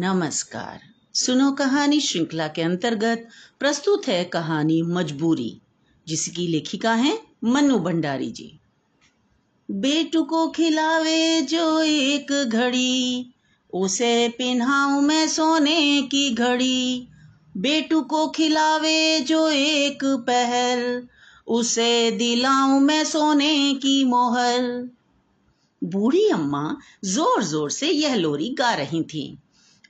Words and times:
नमस्कार। 0.00 0.80
सुनो 1.14 1.52
कहानी 1.52 2.00
श्रृंखला 2.00 2.48
के 2.48 2.62
अंतर्गत 2.62 3.28
प्रस्तुत 3.58 4.08
है 4.08 4.24
कहानी 4.24 4.82
मजबूरी, 4.82 5.60
जिसकी 6.08 6.46
लेखिका 6.46 6.92
है 6.94 7.18
मनु 7.44 7.78
भंडारी 7.78 8.30
जी। 8.30 8.60
बेटू 9.70 10.22
को 10.22 10.48
खिलावे 10.48 11.40
जो 11.40 11.82
एक 11.82 12.48
घड़ी, 12.52 13.32
उसे 13.74 14.28
पिन्हाऊं 14.28 15.00
मैं 15.00 15.28
सोने 15.28 16.02
की 16.02 16.34
घड़ी। 16.34 17.08
बेटू 17.56 18.00
को 18.00 18.26
खिलावे 18.28 19.20
जो 19.20 19.48
एक 19.48 20.04
पहर, 20.04 21.02
उसे 21.46 22.10
दिलाऊं 22.10 22.80
मैं 22.80 23.04
सोने 23.04 23.74
की 23.74 24.04
मोहर। 24.04 24.90
बूढ़ी 25.84 26.28
अम्मा 26.28 26.76
ज़ोर 27.04 27.42
ज़ोर 27.42 27.70
से 27.70 27.88
यह 27.88 28.14
लोरी 28.14 28.54
गा 28.58 28.74
रही 28.74 29.02
थी। 29.02 29.38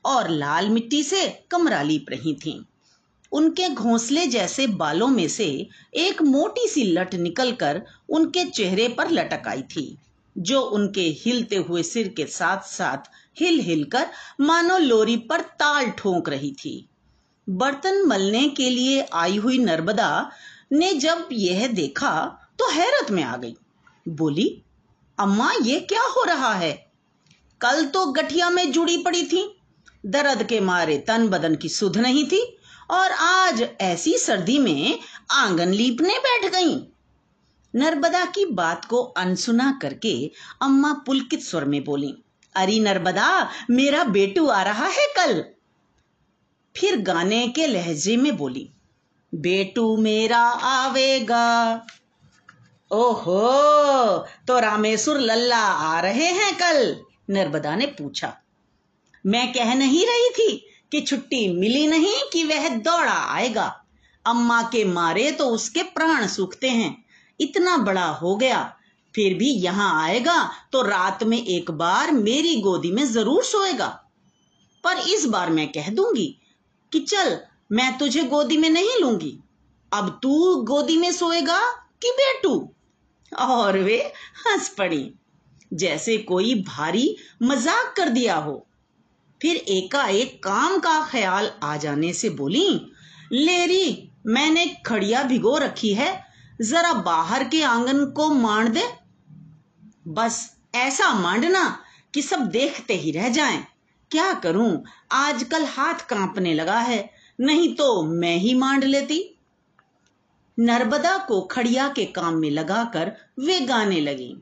और 0.05 0.29
लाल 0.31 0.69
मिट्टी 0.69 1.03
से 1.03 1.29
कमरा 1.51 1.83
लीप 1.83 2.07
रही 2.11 2.35
थीं। 2.35 2.61
उनके 3.33 3.69
घोंसले 3.69 4.27
जैसे 4.27 4.67
बालों 4.67 5.09
में 5.09 5.29
से 5.29 5.69
एक 5.95 6.23
मोटी 6.23 6.69
सी 6.69 6.83
लट 6.83 7.15
निकलकर 7.15 7.83
उनके 8.09 8.45
चेहरे 8.45 8.89
पर 8.89 9.11
लटक 9.11 9.49
आई 9.49 9.63
थी, 9.63 9.97
जो 10.39 10.61
उनके 10.61 11.01
हिलते 11.01 11.57
हुए 11.57 11.83
सिर 11.83 12.09
के 12.09 12.27
साथ 12.27 12.59
साथ 12.59 13.11
हिल 13.41 13.61
हिल 13.61 13.85
कर 13.85 14.07
मानो 14.41 14.79
लोरी 14.79 15.17
पर 15.17 15.41
ताल 15.41 15.91
ठोंक 15.91 16.29
रही 16.29 16.53
थी। 16.53 16.89
बर्तन 17.49 18.03
मलने 18.07 18.49
के 18.49 18.71
लिए 18.71 19.07
आई 19.13 19.37
हुई 19.37 19.59
नर्मदा 19.59 20.31
ने 20.73 20.93
जब 20.95 21.29
यह 21.33 21.67
देखा 21.67 22.11
तो 22.59 22.71
हैरत 22.71 23.11
में 23.11 23.23
आ 23.23 23.37
गई। 23.37 23.55
बोली, 24.09 24.63
अम्मा, 25.19 25.53
ये 25.63 25.81
क्या 25.81 26.03
हो 26.03 26.25
रहा 26.25 26.55
है? 26.55 26.73
कल 27.61 27.87
तो 27.87 28.07
गठिया 28.07 28.51
में 28.51 28.73
जुड़ी 28.73 28.97
पड़ी 28.99 29.23
थी। 29.23 29.58
दर्द 30.09 30.43
के 30.43 30.61
मारे 30.61 30.99
तन 30.99 31.29
बदन 31.29 31.55
की 31.55 31.69
सुध 31.69 31.97
नहीं 31.97 32.25
थी, 32.25 32.43
और 32.91 33.13
आज 33.13 33.63
ऐसी 33.81 34.17
सर्दी 34.19 34.59
में 34.59 34.99
आँगन 35.31 35.69
लीपने 35.69 36.19
बैठ 36.19 36.51
गई। 36.53 36.75
नर्मदा 37.75 38.25
की 38.25 38.45
बात 38.45 38.85
को 38.85 39.03
अनसुना 39.17 39.79
करके 39.83 40.15
अम्मा 40.63 40.93
पुलकित 41.07 41.43
स्वर 41.43 41.65
में 41.65 41.83
बोली, 41.85 42.15
अरे 42.55 42.79
नर्मदा, 42.81 43.49
मेरा 43.71 44.05
बेटू 44.05 44.47
आ 44.47 44.63
रहा 44.63 44.87
है 44.87 45.07
कल। 45.17 45.45
फिर 46.77 47.01
गाने 47.03 47.47
के 47.49 47.67
लहजे 47.67 48.17
में 48.17 48.37
बोली, 48.37 48.69
बेटू 49.33 49.97
मेरा 49.97 50.41
आवेगा। 50.71 51.87
ओहो 52.91 54.19
तो 54.49 54.59
रामेश्वर 54.59 55.19
लल्ला 55.21 55.63
आ 55.63 56.01
रहे 56.01 56.27
हैं 56.33 56.55
कल? 56.57 56.97
नर्मदा 57.31 57.75
ने 57.77 57.87
पूछा। 57.87 58.37
मैं 59.29 59.53
कह 59.53 59.75
नहीं 59.75 60.07
रही 60.07 60.31
थी 60.31 60.57
कि 60.93 61.01
छुट्टी 61.01 61.47
मिली 61.53 61.87
नहीं 61.87 62.17
कि 62.33 62.45
वह 62.45 62.69
दौड़ा 62.69 63.13
आएगा। 63.13 63.65
अम्मा 64.25 64.63
के 64.63 64.85
मारे 64.85 65.31
तो 65.31 65.47
उसके 65.47 65.83
प्राण 65.83 66.27
सूखते 66.27 66.71
हैं। 66.71 66.97
इतना 67.41 67.77
बड़ा 67.77 68.07
हो 68.07 68.35
गया, 68.37 68.63
फिर 69.15 69.35
भी 69.35 69.51
यहाँ 69.55 69.91
आएगा 70.03 70.43
तो 70.73 70.83
रात 70.83 71.23
में 71.25 71.37
एक 71.39 71.71
बार 71.71 72.11
मेरी 72.13 72.55
गोदी 72.61 72.91
में 72.93 73.05
ज़रूर 73.05 73.43
सोएगा। 73.45 73.89
पर 74.85 74.99
इस 75.09 75.27
बार 75.27 75.51
मैं 75.51 75.69
कह 75.73 75.89
दूँगी 75.91 76.27
कि 76.93 77.01
चल, 77.01 77.39
मैं 77.73 77.97
तुझे 77.99 78.23
गोदी 78.23 78.57
में 78.57 78.71
नहीं 78.71 78.99
लूँगी। 79.01 79.39
अब 79.93 80.19
तू 80.23 80.55
गोदी 80.65 80.97
में 80.97 81.11
सोएगा 81.13 81.61
कि 82.03 82.11
बेटू? 82.11 82.69
और 83.33 83.79
वे 83.79 83.97
हंस 84.39 84.69
पड़ी। 84.69 85.11
जैसे 85.73 86.17
कोई 86.19 86.55
भारी 86.63 87.17
मज़ाक 87.43 87.95
कर 87.97 88.09
दिया 88.09 88.37
हो। 88.37 88.68
फिर 89.43 89.57
एकाएक 89.57 90.43
काम 90.43 90.79
का 90.79 91.09
ख्याल 91.11 91.51
आ 91.63 91.77
जाने 91.77 92.13
से 92.13 92.31
बोली, 92.31 92.93
लेरी, 93.33 94.11
मैंने 94.27 94.77
खड़िया 94.87 95.23
भिगो 95.23 95.59
रखी 95.59 95.95
है, 95.95 96.25
जरा 96.61 96.93
बाहर 96.93 97.45
के 97.45 97.63
आँगन 97.63 98.05
को 98.05 98.29
मांड 98.29 98.69
दे। 98.69 98.85
बस 100.09 100.57
ऐसा 100.75 101.15
मांडना 101.15 101.79
कि 102.15 102.23
सब 102.23 102.41
देखते 102.41 102.95
ही 102.95 103.11
रह 103.11 103.29
जाएँ। 103.29 103.65
क्या 104.11 104.35
करूँ? 104.35 104.85
आजकल 105.13 105.65
हाथ 105.65 105.95
कांपने 105.95 106.55
लगा 106.55 106.79
है, 106.79 107.11
नहीं 107.41 107.75
तो 107.75 108.03
मैं 108.03 108.37
ही 108.37 108.55
मांड 108.55 108.85
लेती। 108.85 109.39
नर्मदा 110.59 111.19
को 111.19 111.41
खड़िया 111.41 111.89
के 111.89 112.05
काम 112.05 112.35
में 112.35 112.51
लगाकर 112.51 113.13
वे 113.39 113.61
गाने 113.61 114.01
लगी। 114.01 114.37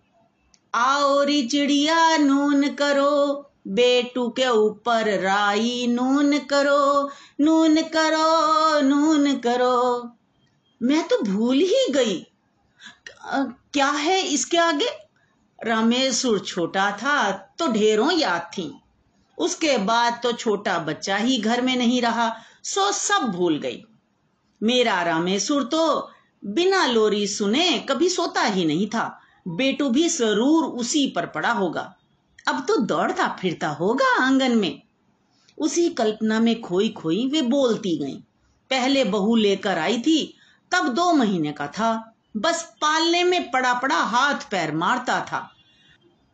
आओ 0.74 1.22
री 1.22 1.46
चिड़िया, 1.46 2.16
नून 2.16 2.68
करो 2.68 3.42
बेटू 3.66 4.28
के 4.30 4.48
ऊपर 4.48 5.08
राई 5.20 5.86
नून 5.90 6.38
करो 6.40 7.10
नून 7.40 7.82
करो 7.86 8.80
नून 8.80 9.34
करो। 9.38 10.10
मैं 10.80 11.02
तो 11.08 11.18
भूल 11.22 11.56
ही 11.56 11.86
गई। 11.92 12.18
क्या 13.72 13.90
है 13.90 14.20
इसके 14.24 14.56
आगे? 14.58 14.88
रामेश्वर 15.58 16.38
छोटा 16.38 16.90
था 16.92 17.30
तो 17.58 17.66
ढेरों 17.72 18.12
याद 18.12 18.50
थी। 18.52 18.72
उसके 19.38 19.76
बाद 19.78 20.20
तो 20.22 20.32
छोटा 20.32 20.78
बच्चा 20.78 21.16
ही 21.16 21.38
घर 21.38 21.60
में 21.60 21.76
नहीं 21.76 22.00
रहा, 22.02 22.32
सो 22.64 22.90
सब 22.92 23.30
भूल 23.32 23.58
गई। 23.58 23.82
मेरा 24.60 25.02
रामेश्वर 25.02 25.62
तो 25.64 26.10
बिना 26.42 26.86
लोरी 26.86 27.26
सुने 27.26 27.70
कभी 27.80 28.08
सोता 28.08 28.42
ही 28.42 28.64
नहीं 28.64 28.86
था। 28.86 29.06
बेटू 29.48 29.88
भी 29.88 30.08
ज़रूर 30.08 30.64
उसी 30.64 31.06
पर 31.06 31.26
पड़ा 31.26 31.52
होगा। 31.52 31.92
अब 32.46 32.64
तो 32.68 32.76
दौड़ता 32.76 33.28
फिरता 33.40 33.68
होगा 33.68 34.06
आँगन 34.16 34.56
में। 34.58 34.82
उसी 35.58 35.88
कल्पना 35.90 36.40
में 36.40 36.60
खोई 36.60 36.88
खोई 36.88 37.26
वे 37.26 37.42
बोलती 37.42 37.96
गई। 37.98 38.14
पहले 38.70 39.04
बहू 39.04 39.36
लेकर 39.36 39.78
आई 39.78 39.98
थी, 39.98 40.34
तब 40.72 40.88
दो 40.88 41.12
महीने 41.12 41.52
का 41.52 41.66
था। 41.68 42.12
बस 42.36 42.62
पालने 42.80 43.24
में 43.24 43.50
पड़ा 43.50 43.72
पड़ा 43.74 43.96
हाथ 43.96 44.50
पैर 44.50 44.74
मारता 44.74 45.20
था। 45.20 45.50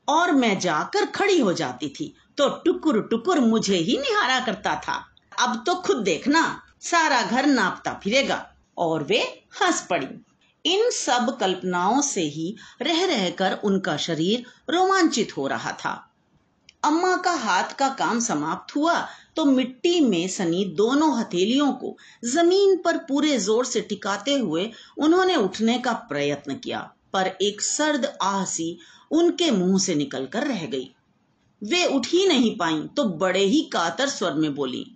और 0.08 0.32
मैं 0.32 0.58
जाकर 0.58 1.06
खड़ी 1.06 1.40
हो 1.40 1.52
जाती 1.52 1.88
थी 1.88 2.14
तो 2.38 2.48
टुकुर 2.64 3.00
टुकुर 3.02 3.40
मुझे 3.40 3.76
ही 3.76 3.96
निहारा 3.98 4.38
करता 4.40 4.74
था। 4.76 4.94
अब 5.38 5.62
तो 5.66 5.74
खुद 5.74 5.96
देखना, 5.96 6.62
सारा 6.80 7.22
घर 7.22 7.46
नापता 7.46 7.92
फिरेगा, 8.04 8.46
और 8.78 9.02
वे 9.02 9.20
हंस 9.62 9.86
पड़ी। 9.90 10.06
इन 10.64 10.90
सब 10.92 11.36
कल्पनाओं 11.40 12.00
से 12.02 12.22
ही 12.22 12.54
रह 12.82 13.04
रहकर 13.06 13.58
उनका 13.64 13.96
शरीर 13.98 14.44
रोमांचित 14.70 15.36
हो 15.36 15.46
रहा 15.46 15.72
था। 15.74 15.92
अम्मा 16.84 17.16
का 17.16 17.32
हाथ 17.38 17.72
का 17.78 17.88
काम 17.94 18.20
समाप्त 18.20 18.74
हुआ 18.76 18.94
तो 19.36 19.44
मिट्टी 19.44 20.00
में 20.00 20.28
सनी 20.28 20.64
दोनों 20.76 21.16
हथेलियों 21.18 21.72
को 21.72 21.96
ज़मीन 22.24 22.76
पर 22.76 22.96
पूरे 23.08 23.36
ज़ोर 23.38 23.64
से 23.64 23.80
टिकाते 23.80 24.34
हुए 24.34 24.70
उन्होंने 24.98 25.36
उठने 25.36 25.78
का 25.78 25.92
प्रयत्न 26.08 26.54
किया, 26.54 26.80
पर 27.12 27.26
एक 27.42 27.60
सर्द 27.60 28.12
आहसी 28.22 28.76
उनके 29.10 29.50
मुँह 29.50 29.78
से 29.78 29.94
निकलकर 29.94 30.46
रह 30.46 30.64
गई। 30.66 30.90
वे 31.62 31.84
उठ 31.86 32.06
ही 32.06 32.26
नहीं 32.28 32.56
पाई 32.56 32.80
तो 32.96 33.04
बड़े 33.16 33.40
ही 33.40 33.60
कातर 33.72 34.08
स्वर 34.08 34.32
में 34.34 34.54
बोली, 34.54 34.86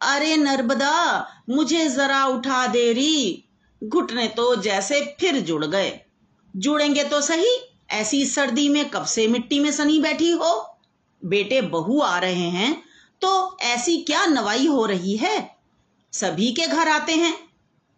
अरे 0.00 0.36
नर्मदा, 0.36 1.26
मुझे 1.48 1.88
जरा 1.88 2.24
उठा 2.26 2.66
दे 2.66 2.92
रही 2.92 3.44
घुटने 3.82 4.26
तो 4.28 4.54
जैसे 4.56 5.00
फिर 5.20 5.40
जुड़ 5.40 5.64
गए। 5.64 6.00
जुड़ेंगे 6.56 7.04
तो 7.04 7.20
सही, 7.20 7.56
ऐसी 7.90 8.24
सर्दी 8.26 8.68
में 8.68 8.88
कब 8.90 9.04
से 9.04 9.26
मिट्टी 9.28 9.58
में 9.60 9.70
सनी 9.72 9.98
बैठी 9.98 10.30
हो? 10.30 10.78
बेटे, 11.22 11.60
बहू 11.62 12.00
आ 12.00 12.18
रहे 12.18 12.48
हैं 12.50 12.82
तो 13.22 13.58
ऐसी 13.60 13.96
क्या 13.96 14.26
नवाई 14.26 14.66
हो 14.66 14.84
रही 14.86 15.16
है? 15.16 15.56
सभी 16.12 16.50
के 16.52 16.66
घर 16.66 16.88
आते 16.88 17.12
हैं। 17.12 17.34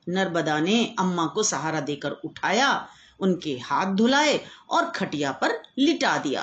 नर्मदा 0.08 0.58
ने 0.60 0.94
अम्मा 0.98 1.26
को 1.26 1.42
सहारा 1.42 1.80
देकर 1.80 2.10
उठाया, 2.10 2.88
उनके 3.20 3.58
हाथ 3.58 3.86
धुलाए 3.86 4.40
और 4.70 4.90
खटिया 4.90 5.32
पर 5.32 5.62
लिटा 5.78 6.16
दिया। 6.19 6.43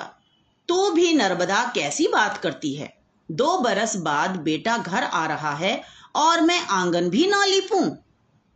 तो 0.68 0.90
भी 0.90 1.12
नर्मदा 1.14 1.72
कैसी 1.74 2.06
बात 2.06 2.38
करती 2.38 2.74
है? 2.74 2.96
दो 3.30 3.58
बरस 3.58 3.96
बाद 3.96 4.36
बेटा 4.36 4.78
घर 4.78 5.02
आ 5.02 5.26
रहा 5.26 5.54
है 5.54 5.82
और 6.14 6.40
मैं 6.40 6.60
आँगन 6.60 7.08
भी 7.10 7.26
ना 7.26 7.44
लिपूं। 7.44 7.90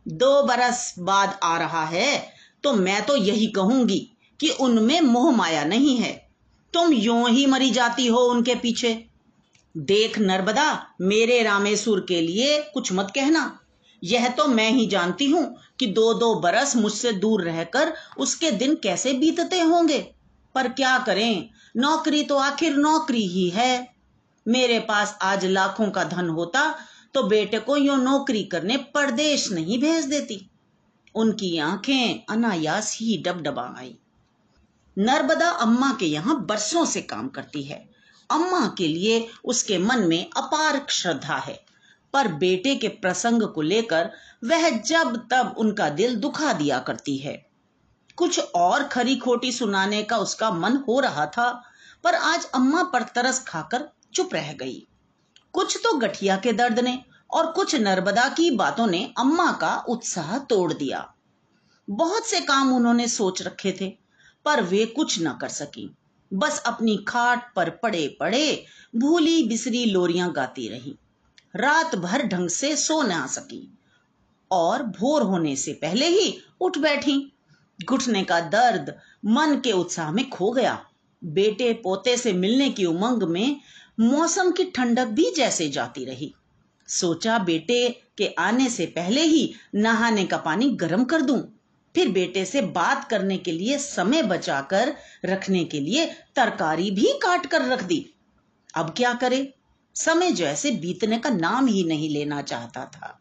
दो 0.05 0.41
बरस 0.43 0.93
बाद 0.99 1.39
आ 1.43 1.57
रहा 1.57 1.83
है 1.85 2.33
तो 2.63 2.73
मैं 2.73 3.01
तो 3.05 3.15
यही 3.15 3.47
कहूँगी 3.47 3.99
कि 4.39 4.49
उनमें 4.49 4.99
मोह 5.01 5.31
माया 5.31 5.63
नहीं 5.63 5.97
है। 5.97 6.11
तुम 6.73 6.93
यूँ 6.93 7.29
ही 7.29 7.45
मरी 7.45 7.69
जाती 7.71 8.07
हो 8.07 8.19
उनके 8.19 8.55
पीछे। 8.55 8.93
देख 9.75 10.17
नर्मदा, 10.19 10.87
मेरे 11.01 11.41
रामेश्वर 11.43 11.99
के 11.99 12.21
लिए 12.21 12.59
कुछ 12.73 12.91
मत 12.93 13.11
कहना। 13.15 13.59
यह 14.01 14.27
तो 14.29 14.47
मैं 14.47 14.69
ही 14.71 14.85
जानती 14.85 15.25
हूँ 15.25 15.45
कि 15.79 15.87
दो 15.87 16.13
दो 16.13 16.33
बरस 16.35 16.75
मुझसे 16.75 17.11
दूर 17.13 17.43
रहकर 17.43 17.93
उसके 18.17 18.51
दिन 18.51 18.75
कैसे 18.75 19.13
बीतते 19.13 19.59
होंगे। 19.59 19.99
पर 20.55 20.67
क्या 20.69 20.97
करें, 20.99 21.49
नौकरी 21.77 22.23
तो 22.23 22.37
आखिर 22.37 22.75
नौकरी 22.75 23.25
ही 23.27 23.49
है। 23.49 23.93
मेरे 24.45 24.79
पास 24.79 25.17
आज 25.21 25.45
लाखों 25.45 25.89
का 25.89 26.03
धन 26.03 26.29
होता 26.29 26.75
तो 27.13 27.23
बेटे 27.23 27.59
को 27.59 27.77
यो 27.77 27.95
नौकरी 27.95 28.43
करने 28.43 28.77
परदेश 28.77 29.51
नहीं 29.51 29.81
भेज 29.81 30.05
देती। 30.05 30.49
उनकी 31.15 31.57
आँखें 31.57 32.25
अनायास 32.29 32.97
ही 33.01 33.17
डबडबा 33.17 33.75
आई। 33.79 33.97
नर्मदा 34.97 35.49
अम्मा 35.49 35.97
के 35.99 36.05
यहाँ 36.05 36.45
बरसों 36.45 36.85
से 36.85 37.01
काम 37.01 37.27
करती 37.27 37.63
है। 37.63 37.89
अम्मा 38.31 38.75
के 38.77 38.87
लिए 38.87 39.27
उसके 39.45 39.77
मन 39.77 39.99
में 39.99 40.29
अपार 40.37 40.85
श्रद्धा 40.89 41.35
है। 41.35 41.63
पर 42.13 42.27
बेटे 42.27 42.75
के 42.75 42.87
प्रसंग 42.87 43.43
को 43.43 43.61
लेकर 43.61 44.11
वह 44.43 44.69
जब 44.69 45.27
तब 45.31 45.55
उनका 45.57 45.89
दिल 45.89 46.15
दुखा 46.15 46.53
दिया 46.53 46.79
करती 46.79 47.17
है। 47.17 47.45
कुछ 48.15 48.39
और 48.39 48.83
खरी 48.83 49.15
खोटी 49.15 49.51
सुनाने 49.51 50.03
का 50.03 50.17
उसका 50.17 50.51
मन 50.51 50.77
हो 50.77 50.99
रहा 50.99 51.25
था, 51.25 51.63
पर 52.03 52.15
आज 52.15 52.45
अम्मा 52.45 52.83
पर 52.83 53.03
तरस 53.03 53.43
खाकर 53.47 53.89
चुप 54.13 54.33
रह 54.33 54.53
गई। 54.53 54.87
कुछ 55.53 55.77
तो 55.77 55.97
गठिया 55.97 56.37
के 56.37 56.53
दर्द 56.53 56.79
ने 56.79 56.99
और 57.31 57.51
कुछ 57.51 57.75
नर्मदा 57.75 58.27
की 58.29 58.51
बातों 58.51 58.87
ने 58.87 59.13
अम्मा 59.17 59.51
का 59.51 59.75
उत्साह 59.89 60.37
तोड़ 60.37 60.73
दिया। 60.73 61.13
बहुत 61.89 62.25
से 62.25 62.39
काम 62.41 62.75
उन्होंने 62.75 63.07
सोच 63.07 63.41
रखे 63.41 63.77
थे, 63.81 63.89
पर 64.45 64.61
वे 64.63 64.85
कुछ 64.85 65.21
न 65.21 65.37
कर 65.41 65.49
सकी। 65.49 65.95
बस 66.33 66.63
अपनी 66.65 66.97
खाट 67.07 67.53
पर 67.55 67.69
पड़े 67.69 68.17
पड़े 68.19 68.65
भूली 68.95 69.43
बिसरी 69.43 69.85
लोरियाँ 69.85 70.31
गाती 70.31 70.67
रही। 70.67 70.95
रात 71.55 71.95
भर 71.95 72.23
ढंग 72.23 72.49
से 72.49 72.75
सो 72.75 73.01
ना 73.01 73.27
सकी 73.27 73.77
और 74.51 74.83
भोर 74.83 75.21
होने 75.21 75.55
से 75.55 75.73
पहले 75.73 76.07
ही 76.07 76.37
उठ 76.61 76.77
बैठी। 76.77 77.33
घुटने 77.85 78.23
का 78.23 78.39
दर्द 78.39 78.93
मन 79.25 79.61
के 79.63 79.71
उत्साह 79.71 80.11
में 80.11 80.29
खो 80.29 80.51
गया। 80.51 80.85
बेटे 81.23 81.73
पोते 81.73 82.17
से 82.17 82.33
मिलने 82.33 82.69
की 82.69 82.85
उमंग 82.85 83.23
में 83.23 83.61
मौसम 83.99 84.51
की 84.51 84.63
ठंडक 84.63 85.05
भी 85.05 85.33
जैसे 85.37 85.69
जाती 85.69 86.05
रही। 86.05 86.35
सोचा, 86.87 87.39
बेटे, 87.39 88.01
के 88.17 88.27
आने 88.27 88.69
से 88.69 88.85
पहले 88.85 89.21
ही 89.21 89.53
नहाने 89.75 90.25
का 90.25 90.37
पानी 90.37 90.69
गर्म 90.69 91.03
कर 91.03 91.21
दूँ। 91.21 91.59
फिर 91.95 92.09
बेटे 92.09 92.45
से 92.45 92.61
बात 92.61 93.09
करने 93.09 93.37
के 93.37 93.51
लिए 93.51 93.77
समय 93.77 94.23
बचाकर 94.23 94.95
रखने 95.25 95.63
के 95.63 95.79
लिए 95.79 96.05
तरकारी 96.05 96.91
भी 96.91 97.07
काट 97.07 97.45
कर 97.45 97.61
रख 97.61 97.83
दी। 97.83 98.13
अब 98.75 98.93
क्या 98.97 99.13
करे? 99.13 99.53
समय 99.95 100.31
जैसे 100.31 100.71
बीतने 100.71 101.17
का 101.17 101.29
नाम 101.29 101.67
ही 101.67 101.83
नहीं 101.83 102.09
लेना 102.09 102.41
चाहता 102.41 102.85
था। 102.85 103.19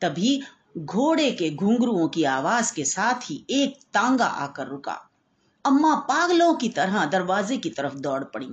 तभी 0.00 0.42
घोड़े 0.78 1.30
के 1.30 1.50
घुंघरुओं 1.50 2.08
की 2.08 2.24
आवाज़ 2.24 2.74
के 2.74 2.84
साथ 2.84 3.14
ही 3.14 3.44
एक 3.50 3.78
तांगा 3.94 4.26
आकर 4.26 4.66
रुका। 4.66 5.10
अम्मा 5.64 5.94
पागलों 5.94 6.54
की 6.54 6.68
तरह 6.68 7.04
दरवाजे 7.04 7.56
की 7.56 7.70
तरफ़ 7.70 7.94
दौड़ 7.94 8.24
पड़ी। 8.24 8.48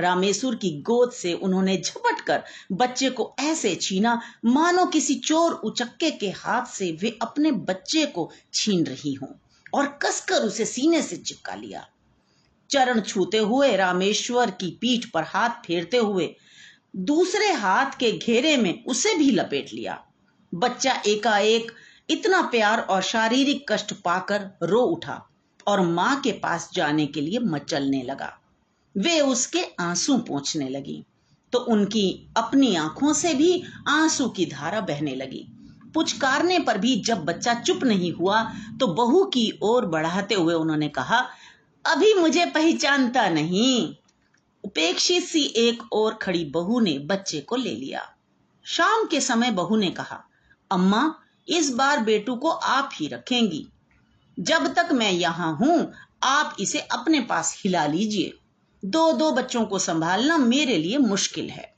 रामेश्वर 0.00 0.54
की 0.54 0.70
गोद 0.82 1.12
से 1.12 1.32
उन्होंने 1.32 1.76
झपट 1.76 2.20
कर 2.20 2.42
बच्चे 2.72 3.10
को 3.10 3.34
ऐसे 3.40 3.74
छीना, 3.74 4.20
मानो 4.44 4.86
किसी 4.86 5.14
चोर 5.14 5.52
उचक्के 5.52 6.10
के 6.10 6.30
हाथ 6.30 6.66
से 6.66 6.90
वे 6.92 7.18
अपने 7.22 7.52
बच्चे 7.52 8.06
को 8.06 8.30
छीन 8.54 8.84
रही 8.86 9.14
हों 9.14 9.28
और 9.74 9.86
कसकर 10.02 10.36
उसे 10.36 10.64
सीने 10.64 11.02
से 11.02 11.16
चिपका 11.16 11.54
लिया। 11.54 11.86
चरण 12.70 13.00
छूते 13.00 13.38
हुए 13.38 13.76
रामेश्वर 13.76 14.50
की 14.50 14.78
पीठ 14.80 15.10
पर 15.10 15.22
हाथ 15.22 15.50
फेरते 15.66 15.96
हुए 15.96 16.34
दूसरे 16.96 17.52
हाथ 17.52 17.98
के 17.98 18.12
घेरे 18.12 18.56
में 18.56 18.84
उसे 18.84 19.14
भी 19.14 19.30
लपेट 19.30 19.72
लिया। 19.74 20.02
बच्चा 20.54 21.02
एकाएक 21.06 21.72
इतना 22.10 22.42
प्यार 22.42 22.80
और 22.80 23.02
शारीरिक 23.02 23.72
कष्ट 23.72 23.92
पाकर 23.92 24.50
रो 24.62 24.80
उठा 24.80 25.22
और 25.66 25.80
माँ 25.80 26.20
के 26.20 26.32
पास 26.32 26.70
जाने 26.74 27.06
के 27.06 27.20
लिए 27.20 27.38
मचलने 27.38 28.02
लगा। 28.02 28.38
वे 28.96 29.20
उसके 29.20 29.64
आँसू 29.80 30.16
पहुँचने 30.18 30.68
लगी। 30.68 31.04
तो 31.52 31.58
उनकी 31.58 32.28
अपनी 32.36 32.74
आँखों 32.76 33.12
से 33.12 33.34
भी 33.34 33.62
आँसू 33.88 34.28
की 34.28 34.46
धारा 34.46 34.80
बहने 34.80 35.14
लगी। 35.14 35.46
पुचकारने 35.94 36.58
पर 36.58 36.78
भी 36.78 36.94
जब 37.00 37.24
बच्चा 37.24 37.54
चुप 37.54 37.84
नहीं 37.84 38.12
हुआ 38.12 38.42
तो 38.80 38.86
बहू 38.86 39.24
की 39.24 39.50
ओर 39.62 39.86
बढ़ाते 39.86 40.34
हुए 40.34 40.54
उन्होंने 40.54 40.88
कहा, 40.88 41.18
अभी 41.84 42.12
मुझे 42.14 42.44
पहचानता 42.46 43.28
नहीं। 43.28 43.94
उपेक्षित 44.64 45.22
सी 45.22 45.42
एक 45.56 45.82
और 45.92 46.14
खड़ी 46.14 46.44
बहू 46.44 46.80
ने 46.80 46.98
बच्चे 46.98 47.40
को 47.40 47.56
ले 47.56 47.74
लिया। 47.74 48.02
शाम 48.66 49.06
के 49.06 49.20
समय 49.20 49.50
बहू 49.50 49.76
ने 49.76 49.90
कहा, 49.90 50.22
अम्मा, 50.70 51.14
इस 51.48 51.70
बार 51.74 52.00
बेटू 52.00 52.34
को 52.36 52.48
आप 52.48 52.90
ही 52.94 53.06
रखेंगी। 53.08 53.66
जब 54.38 54.66
तक 54.74 54.88
मैं 54.92 55.10
यहाँ 55.12 55.54
हूँ, 55.56 55.92
आप 56.22 56.56
इसे 56.60 56.78
अपने 56.80 57.20
पास 57.20 57.60
हिला 57.64 57.86
लीजिए। 57.86 58.32
दो 58.84 59.12
दो 59.12 59.32
बच्चों 59.32 59.64
को 59.64 59.78
संभालना 59.78 60.38
मेरे 60.38 60.76
लिए 60.76 60.98
मुश्किल 60.98 61.50
है। 61.50 61.74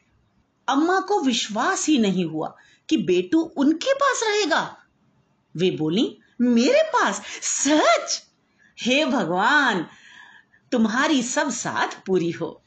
अम्मा 0.68 1.00
को 1.00 1.20
विश्वास 1.20 1.86
ही 1.86 1.98
नहीं 1.98 2.24
हुआ 2.24 2.56
कि 2.88 2.96
बेटू 2.96 3.40
उनके 3.40 3.94
पास 3.94 4.20
रहेगा। 4.24 4.76
वे 5.56 5.70
बोली, 5.70 6.18
मेरे 6.40 6.82
पास? 6.82 7.22
सच? 7.42 8.22
हे 8.80 9.04
भगवान, 9.04 9.86
तुम्हारी 10.72 11.22
सब 11.22 11.50
साथ 11.50 12.06
पूरी 12.06 12.30
हो। 12.30 12.62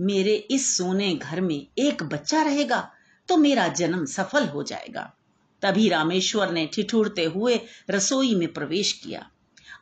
मेरे 0.00 0.34
इस 0.34 0.76
सोने 0.76 1.14
घर 1.14 1.40
में 1.40 1.66
एक 1.78 2.02
बच्चा 2.02 2.42
रहेगा 2.42 2.92
तो 3.28 3.36
मेरा 3.36 3.68
जन्म 3.68 4.04
सफल 4.04 4.48
हो 4.48 4.62
जाएगा। 4.62 5.14
तभी 5.62 5.88
रामेश्वर 5.88 6.50
ने 6.50 6.66
ठिठुरते 6.66 7.24
हुए 7.24 7.60
रसोई 7.90 8.34
में 8.34 8.52
प्रवेश 8.52 8.92
किया। 8.92 9.30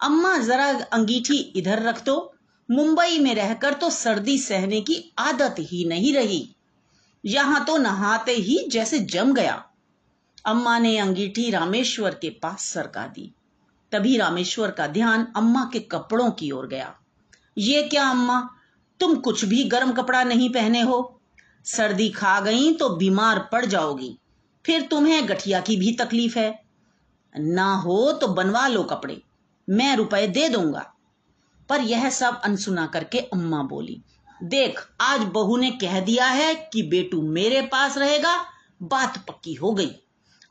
अम्मा, 0.01 0.39
जरा 0.39 0.85
अंगीठी 0.93 1.39
इधर 1.39 1.83
रख 1.83 2.05
दो। 2.05 2.35
मुंबई 2.71 3.19
में 3.19 3.35
रहकर 3.35 3.75
तो 3.75 3.91
सर्दी 3.91 4.39
सहने 4.39 4.81
की 4.81 5.13
आदत 5.19 5.55
ही 5.61 5.85
नहीं 5.85 6.13
रही। 6.15 6.57
यहाँ 7.25 7.65
तो 7.65 7.77
नहाते 7.77 8.33
ही 8.33 8.59
जैसे 8.69 8.99
जम 8.99 9.33
गया। 9.35 9.65
अम्मा 10.47 10.79
ने 10.79 10.99
अंगीठी 10.99 11.51
रामेश्वर 11.51 12.15
के 12.15 12.31
पास 12.31 12.65
सरका 12.65 13.07
दी। 13.07 13.33
तभी 13.93 14.17
रामेश्वर 14.17 14.71
का 14.71 14.87
ध्यान 14.87 15.27
अम्मा 15.37 15.69
के 15.73 15.81
कपड़ों 15.81 16.31
की 16.31 16.51
ओर 16.51 16.67
गया। 16.67 16.95
ये 17.59 17.83
क्या 17.83 18.09
अम्मा, 18.09 18.41
तुम 19.01 19.15
कुछ 19.15 19.45
भी 19.45 19.65
गर्म 19.65 19.93
कपड़ा 19.93 20.23
नहीं 20.25 20.49
पहने 20.51 20.81
हो? 20.81 21.21
सर्दी 21.65 22.09
खा 22.09 22.41
गई 22.41 22.73
तो 22.75 22.89
बीमार 22.89 23.39
पड़ 23.53 23.65
जाओगी। 23.67 24.17
फिर 24.65 24.83
तुम्हें 24.83 25.29
गठिया 25.29 25.61
की 25.61 25.77
भी 25.77 25.93
तकलीफ़ 25.93 26.39
है। 26.39 26.63
ना 27.35 27.75
हो 27.75 28.13
तो 28.13 28.29
बनवा 28.29 28.67
लो 28.69 28.83
कपड़े, 28.83 29.21
मैं 29.69 29.97
रुपए 29.97 30.27
दे 30.27 30.49
दूँगा। 30.49 30.93
पर 31.71 31.81
यह 31.81 32.11
सब 32.11 32.41
अनसुना 32.45 32.87
करके 32.87 33.19
अम्मा 33.19 33.63
बोली, 33.63 34.03
देख, 34.43 34.89
आज 35.01 35.21
बहू 35.21 35.57
ने 35.57 35.71
कह 35.71 36.01
दिया 36.01 36.27
है 36.27 36.55
कि 36.55 36.83
बेटू 36.83 37.23
मेरे 37.23 37.63
पास 37.63 37.99
रहेगा, 37.99 38.47
बात 38.83 39.27
पक्की 39.27 39.55
हो 39.55 39.73
गई। 39.73 39.91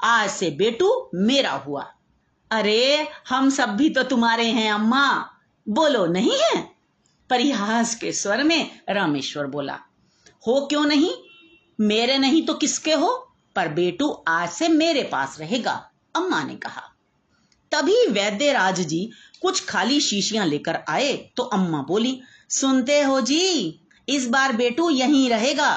आज 0.04 0.30
से 0.30 0.50
बेटू 0.50 1.10
मेरा 1.16 1.52
हुआ। 1.52 1.94
अरे, 2.52 3.08
हम 3.30 3.50
सब 3.50 3.70
भी 3.70 3.90
तो 3.90 4.04
तुम्हारे 4.04 4.46
हैं, 4.46 4.72
अम्मा। 4.72 5.30
बोलो, 5.70 6.06
नहीं 6.06 6.32
है? 6.32 6.62
परिहास 7.30 7.96
के 7.96 8.12
स्वर 8.12 8.44
में 8.44 8.82
रामेश्वर 8.90 9.48
बोला, 9.48 9.80
हो 10.48 10.66
क्यों 10.66 10.86
नहीं? 10.86 11.12
मेरे 11.82 12.18
नहीं 12.18 12.46
तो 12.46 12.54
किसके 12.54 12.94
हो? 12.94 13.34
पर 13.56 13.68
बेटू 13.68 14.24
आज 14.28 14.50
से 14.50 14.68
मेरे 14.68 15.04
पास 15.04 15.40
रहेगा, 15.40 15.92
अम्मा 16.16 16.44
ने 16.44 16.56
कहा। 16.56 16.82
तभी 17.72 18.06
वैद्य 18.08 18.52
राज 18.54 18.80
जी 18.80 19.10
कुछ 19.42 19.64
खाली 19.66 20.00
शीशियाँ 20.02 20.46
लेकर 20.46 20.80
आए 20.90 21.14
तो 21.38 21.44
अम्मा 21.44 21.82
बोली, 21.82 22.20
सुनते 22.50 23.02
हो 23.02 23.22
जी, 23.22 23.80
इस 24.10 24.28
बार 24.28 24.54
बेटू 24.54 24.90
यहीं 24.90 25.30
रहेगा। 25.30 25.72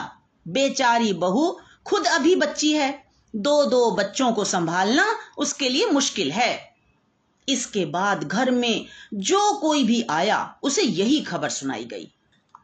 बेचारी 0.46 1.12
बहू 1.12 1.60
खुद 1.86 2.06
अभी 2.06 2.34
बच्ची 2.36 2.72
है। 2.72 2.90
दो 3.34 3.64
दो 3.64 3.90
बच्चों 3.90 4.32
को 4.32 4.44
संभालना 4.44 5.06
उसके 5.38 5.68
लिए 5.68 5.86
मुश्किल 5.86 6.32
है। 6.32 6.74
इसके 7.48 7.84
बाद 7.84 8.24
घर 8.24 8.50
में 8.50 8.86
जो 9.14 9.52
कोई 9.52 9.84
भी 9.84 10.02
आया, 10.10 10.58
उसे 10.62 10.82
यही 10.82 11.20
खबर 11.20 11.48
सुनाई 11.48 11.84
गई। 11.84 12.12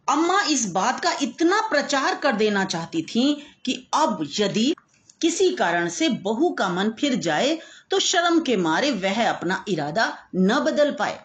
अम्मा 0.08 0.40
इस 0.42 0.70
बात 0.72 1.00
का 1.00 1.12
इतना 1.22 1.60
प्रचार 1.60 2.14
कर 2.14 2.32
देना 2.32 2.64
चाहती 2.64 3.02
थी 3.02 3.32
कि 3.64 3.72
अब 3.94 4.26
यदि 4.40 4.74
किसी 5.20 5.50
कारण 5.50 5.88
से 5.88 6.08
बहू 6.08 6.50
का 6.50 6.68
मन 6.68 6.90
फिर 6.90 7.14
जाए 7.14 7.58
तो 7.90 7.98
शर्म 7.98 8.40
के 8.40 8.56
मारे 8.56 8.90
वह 8.90 9.28
अपना 9.30 9.64
इरादा 9.68 10.12
न 10.34 10.58
बदल 10.60 10.90
पाए। 10.90 11.18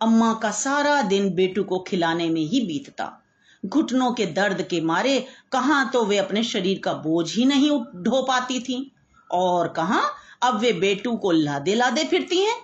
अम्मा 0.00 0.32
का 0.34 0.50
सारा 0.50 1.02
दिन 1.02 1.30
बेटू 1.34 1.64
को 1.64 1.78
खिलाने 1.78 2.28
में 2.28 2.40
ही 2.40 2.60
बीतता। 2.60 3.24
घुटनों 3.66 4.12
के 4.12 4.26
दर्द 4.26 4.62
के 4.62 4.80
मारे 4.80 5.18
कहा 5.52 5.84
तो 5.84 6.04
वे 6.04 6.18
अपने 6.18 6.42
शरीर 6.42 6.80
का 6.84 6.92
बोझ 6.92 7.34
ही 7.34 7.44
नहीं 7.44 7.70
ढो 8.02 8.22
पाती 8.22 8.60
थी। 8.60 8.92
और 9.30 9.68
कहा 9.68 10.00
अब 10.42 10.58
वे 10.58 10.72
बेटू 10.72 11.16
को 11.16 11.30
लादे 11.30 11.74
लादे 11.74 12.04
फिरती 12.04 12.40
हैं। 12.40 12.56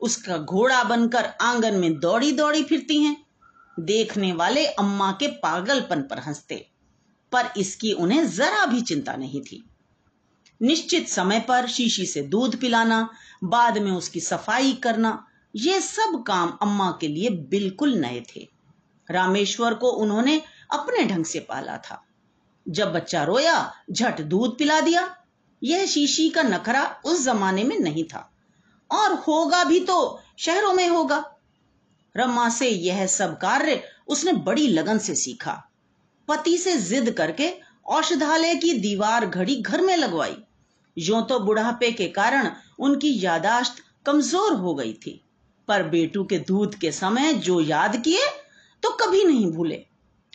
उसका 0.00 0.36
घोड़ा 0.38 0.82
बनकर 0.84 1.24
आँगन 1.40 1.74
में 1.74 1.98
दौड़ी 2.00 2.32
दौड़ी 2.32 2.62
फिरती 2.64 3.02
हैं। 3.02 3.16
देखने 3.80 4.32
वाले 4.32 4.66
अम्मा 4.66 5.12
के 5.12 5.26
पागलपन 5.26 6.02
पर 6.02 6.18
हँसते। 6.18 6.66
पर 7.32 7.52
इसकी 7.56 7.92
उन्हें 7.92 8.30
जरा 8.30 8.66
भी 8.66 8.80
चिंता 8.80 9.16
नहीं 9.16 9.40
थी। 9.40 9.64
निश्चित 10.62 11.08
समय 11.08 11.40
पर 11.40 11.68
शीशी 11.68 12.06
से 12.06 12.22
दूध 12.22 12.60
पिलाना, 12.60 13.10
बाद 13.44 13.78
में 13.78 13.92
उसकी 13.92 14.20
सफ़ाई 14.20 14.72
करना, 14.72 15.26
ये 15.56 15.80
सब 15.80 16.24
काम 16.26 16.58
अम्मा 16.62 16.98
के 17.00 17.08
लिए 17.08 17.30
बिल्कुल 17.30 17.94
नए 17.94 18.20
थे। 18.20 18.48
रामेश्वर 19.10 19.74
को 19.74 19.90
उन्होंने 19.90 20.42
अपने 20.72 21.04
ढंग 21.04 21.24
से 21.24 21.40
पाला 21.40 21.76
था। 21.76 22.04
जब 22.68 22.92
बच्चा 22.92 23.24
रोया, 23.24 23.72
झट 23.92 24.20
दूध 24.20 24.58
पिला 24.58 24.80
दिया। 24.80 25.16
यह 25.62 25.86
शीशी 25.86 26.28
का 26.28 26.42
नखरा 26.42 27.00
उस 27.04 27.24
जमाने 27.24 27.64
में 27.64 27.78
नहीं 27.78 28.04
था। 28.04 28.32
और 28.90 29.14
होगा 29.14 29.64
भी 29.64 29.80
तो 29.80 30.20
शहरों 30.38 30.72
में 30.72 30.88
होगा। 30.88 31.36
रमा 32.16 32.48
से 32.48 32.68
यह 32.68 33.06
सब 33.06 33.38
कार्य 33.38 33.82
उसने 34.08 34.32
बड़ी 34.32 34.68
लगन 34.68 34.98
से 34.98 35.14
सीखा। 35.14 35.70
पति 36.28 36.58
से 36.58 36.76
जिद 36.76 37.10
करके 37.10 37.54
औषधालय 37.86 38.54
की 38.54 38.72
दीवार 38.72 39.26
घड़ी 39.26 39.56
घर 39.56 39.80
में 39.80 39.96
लगवाई। 39.96 40.36
यो 40.98 41.20
तो 41.20 41.38
बुढ़ापे 41.40 41.90
के 41.92 42.06
कारण 42.10 42.50
उनकी 42.78 43.12
यादाश्त 43.20 43.82
कमज़ोर 44.06 44.52
हो 44.54 44.74
गई 44.74 44.92
थी। 44.96 45.20
पर 45.68 45.82
बेटू 45.88 46.24
के 46.24 46.38
दूध 46.38 46.74
के 46.74 46.92
समय 46.92 47.32
जो 47.34 47.60
याद 47.60 47.96
किए 47.96 48.26
तो 48.82 48.90
कभी 48.96 49.24
नहीं 49.24 49.50
भूले। 49.52 49.84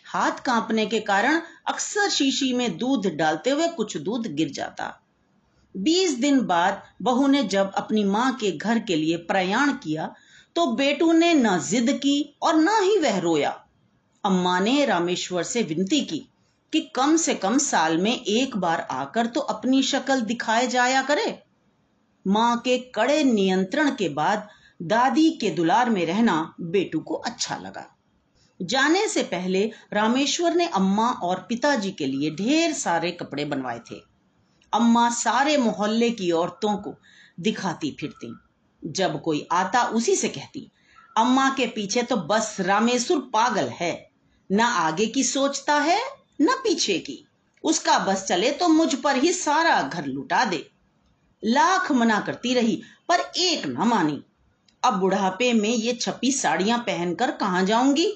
हाथ 0.06 0.40
कांपने 0.40 0.86
के 0.86 1.00
कारण 1.02 1.42
अक्सर 1.68 2.10
शीशी 2.10 2.52
में 2.54 2.78
दूध 2.78 3.08
डालते 3.16 3.50
हुए 3.50 3.68
कुछ 3.68 3.98
दूध 4.00 4.28
गिर 4.28 4.50
जाता। 4.52 4.92
बीस 5.76 6.18
दिन 6.20 6.40
बाद 6.42 6.82
बहू 7.02 7.28
ने 7.28 7.44
जब 7.46 7.72
अपनी 7.74 8.04
माँ 8.04 8.32
के 8.34 8.52
घर 8.52 8.80
के 8.80 8.96
लिए 8.96 9.18
प्रयाण 9.26 9.72
किया 9.74 10.14
तो 10.56 10.66
बेटू 10.74 11.12
ने 11.12 11.34
न 11.34 11.58
जिद 11.60 11.90
की 11.94 12.36
और 12.42 12.56
न 12.56 12.80
ही 12.84 12.98
वह 13.00 13.18
रोया। 13.20 13.50
अम्मा 14.24 14.60
ने 14.60 14.86
रामेश्वर 14.86 15.44
से 15.44 15.64
विनती 15.64 16.02
की 16.02 16.22
कि 16.74 16.82
कम 16.96 17.16
से 17.16 17.34
कम 17.36 17.58
साल 17.58 17.98
में 17.98 18.12
एक 18.12 18.56
बार 18.58 18.88
आकर 18.92 19.26
तो 19.26 19.40
अपनी 19.40 19.82
शक्ल 19.84 20.22
दिखाए 20.22 20.68
जाया 20.68 21.02
करे। 21.02 21.44
माँ 22.26 22.58
के 22.58 22.78
कड़े 22.96 23.24
नियंत्रण 23.24 23.90
के 23.90 24.10
बाद 24.10 24.48
दादी 24.82 25.30
के 25.32 25.50
दुलार 25.50 25.90
में 25.90 26.06
रहना 26.06 26.56
बेटू 26.62 27.00
को 27.00 27.16
अच्छा 27.16 27.58
लगा। 27.58 27.86
जाने 28.60 29.08
से 29.08 29.24
पहले 29.24 29.72
रामेश्वर 29.94 30.54
ने 30.54 30.68
अम्मा 30.68 31.10
और 31.10 31.46
पिताजी 31.50 31.92
के 31.92 32.06
लिए 32.06 32.32
ढेर 32.36 32.74
सारे 32.74 33.12
कपड़े 33.12 33.46
बनवाए 33.46 33.80
थे। 33.80 33.96
अम्मा 34.74 35.10
सारे 35.10 35.58
मोहल्ले 35.58 36.10
की 36.12 36.32
औरतों 36.32 36.76
को 36.78 36.96
दिखाती 37.40 37.96
फिरती। 38.00 38.34
जब 38.84 39.22
कोई 39.22 39.48
आता 39.52 39.84
उसी 39.84 40.16
से 40.16 40.30
कहती, 40.30 40.70
अम्मा 41.18 41.50
के 41.50 41.68
पीछे 41.68 42.04
तो 42.04 42.18
बस 42.18 42.58
रामेश्वर 42.60 43.18
पागल 43.34 43.70
है, 43.70 44.10
ना 44.50 44.68
आगे 44.68 45.06
की 45.06 45.24
सोचता 45.24 45.76
है 45.76 46.00
न 46.42 46.56
पीछे 46.64 46.98
की 47.00 47.26
उसका 47.64 47.98
बस 48.00 48.26
चले 48.26 48.52
तो 48.52 48.68
मुझ 48.68 48.94
पर 48.96 49.16
ही 49.16 49.34
सारा 49.34 49.82
घर 49.82 50.06
लुटा 50.06 50.46
दे। 50.46 50.70
लाख 51.44 51.92
मना 51.92 52.20
करती 52.20 52.54
रही, 52.54 52.82
पर 53.10 53.20
एक 53.38 53.66
न 53.66 53.78
मानी। 53.78 54.24
अब 54.84 54.94
बुढ़ापे 54.94 55.54
में 55.54 55.70
ये 55.70 55.94
छपी 55.94 56.32
साड़ियाँ 56.32 56.80
पहनकर 56.80 57.32
कहाँ 57.32 57.64
जाऊँगी? 57.66 58.14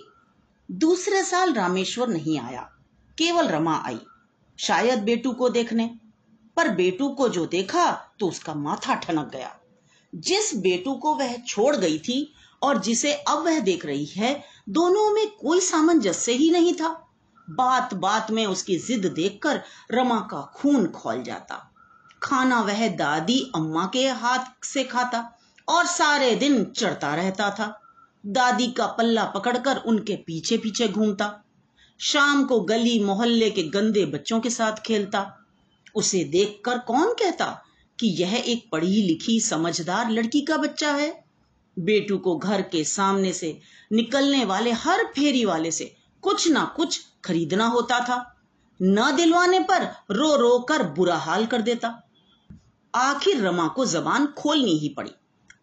दूसरे 0.72 1.24
साल 1.24 1.54
रामेश्वर 1.54 2.08
नहीं 2.08 2.40
आया। 2.40 2.62
केवल 3.18 3.48
रमा 3.48 3.84
आई, 3.86 4.00
शायद 4.58 5.00
बेटू 5.00 5.32
को 5.32 5.50
देखने। 5.50 5.90
पर 6.58 6.70
बेटू 6.70 7.10
को 7.10 7.30
जो 7.30 7.46
देखा 7.46 7.92
तो 8.20 8.28
उसका 8.28 8.54
माथा 8.54 8.96
ठनक 8.96 9.32
गया। 9.32 9.56
जिस 10.16 10.56
बेटू 10.56 10.94
को 10.94 11.16
वह 11.16 11.38
छोड़ 11.38 11.76
गई 11.76 12.00
थी, 12.00 12.34
और 12.64 12.82
जिसे 12.82 13.14
अब 13.14 13.44
वह 13.46 13.60
देख 13.60 13.86
रही 13.86 14.06
है, 14.06 14.44
दोनों 14.70 15.12
में 15.12 15.28
कोई 15.30 15.60
सामंजस्य 15.60 16.32
ही 16.32 16.52
नहीं 16.52 16.74
था। 16.74 17.07
बात 17.50 17.94
बात 17.94 18.32
में 18.32 18.46
उसकी 18.46 18.78
जिद 18.78 19.06
देखकर 19.06 19.62
रमा 19.92 20.20
का 20.20 20.54
खून 20.56 20.88
खोल 20.88 21.24
जाता। 21.24 21.72
खाना 22.24 22.62
वह 22.62 22.88
दादी 22.88 23.52
अम्मा 23.56 23.90
के 23.94 24.08
हाथ 24.08 24.66
से 24.66 24.84
खाता 24.84 25.40
और 25.68 25.86
सारे 25.86 26.36
दिन 26.36 26.64
चढ़ता 26.64 27.16
रहता 27.16 27.50
था। 27.50 27.82
दादी 28.26 28.68
का 28.68 28.88
पल्ला 28.88 29.26
पकड़कर 29.26 29.78
उनके 29.78 30.16
पीछे 30.16 30.58
पीछे 30.58 30.88
घूमता। 30.88 31.44
शाम 32.00 32.44
को 32.44 32.60
गली 32.60 33.04
मोहल्ले 33.04 33.50
के 33.50 33.64
गंदे 33.64 34.06
बच्चों 34.06 34.40
के 34.40 34.50
साथ 34.50 34.72
खेलता। 34.72 35.46
उसे 35.96 36.24
देखकर 36.24 36.78
कौन 36.78 37.14
कहता 37.14 37.64
कि 38.00 38.08
यह 38.08 38.44
एक 38.46 38.70
पढ़ी 38.72 39.02
लिखी 39.02 39.40
समझदार 39.40 40.12
लड़की 40.12 40.42
का 40.42 40.58
बच्चा 40.58 40.92
है। 40.92 41.24
बेटू 41.80 42.18
को 42.18 42.38
घर 42.38 42.62
के 42.62 42.84
सामने 42.84 43.34
से 43.34 43.60
निकलने 43.94 44.46
वाले 44.46 44.72
हर 44.72 45.04
फेरी 45.04 45.46
वाले 45.46 45.72
से 45.72 45.97
कुछ 46.22 46.48
ना 46.48 46.74
कुछ 46.76 47.02
खरीदना 47.26 47.68
होता 47.68 48.00
था। 48.00 48.42
न 48.82 49.16
दिलवाने 49.16 49.60
पर 49.60 49.84
रो 50.12 50.36
रो 50.36 50.60
कर 50.60 50.84
बुरा 50.84 51.16
हाल 51.16 51.46
कर 51.46 51.62
देता। 51.62 52.10
आखिर 52.96 53.48
रमा 53.48 53.68
को 53.68 53.86
जबान 53.86 54.28
खोलनी 54.28 54.72
ही 54.72 54.90
पड़ी। 54.90 55.12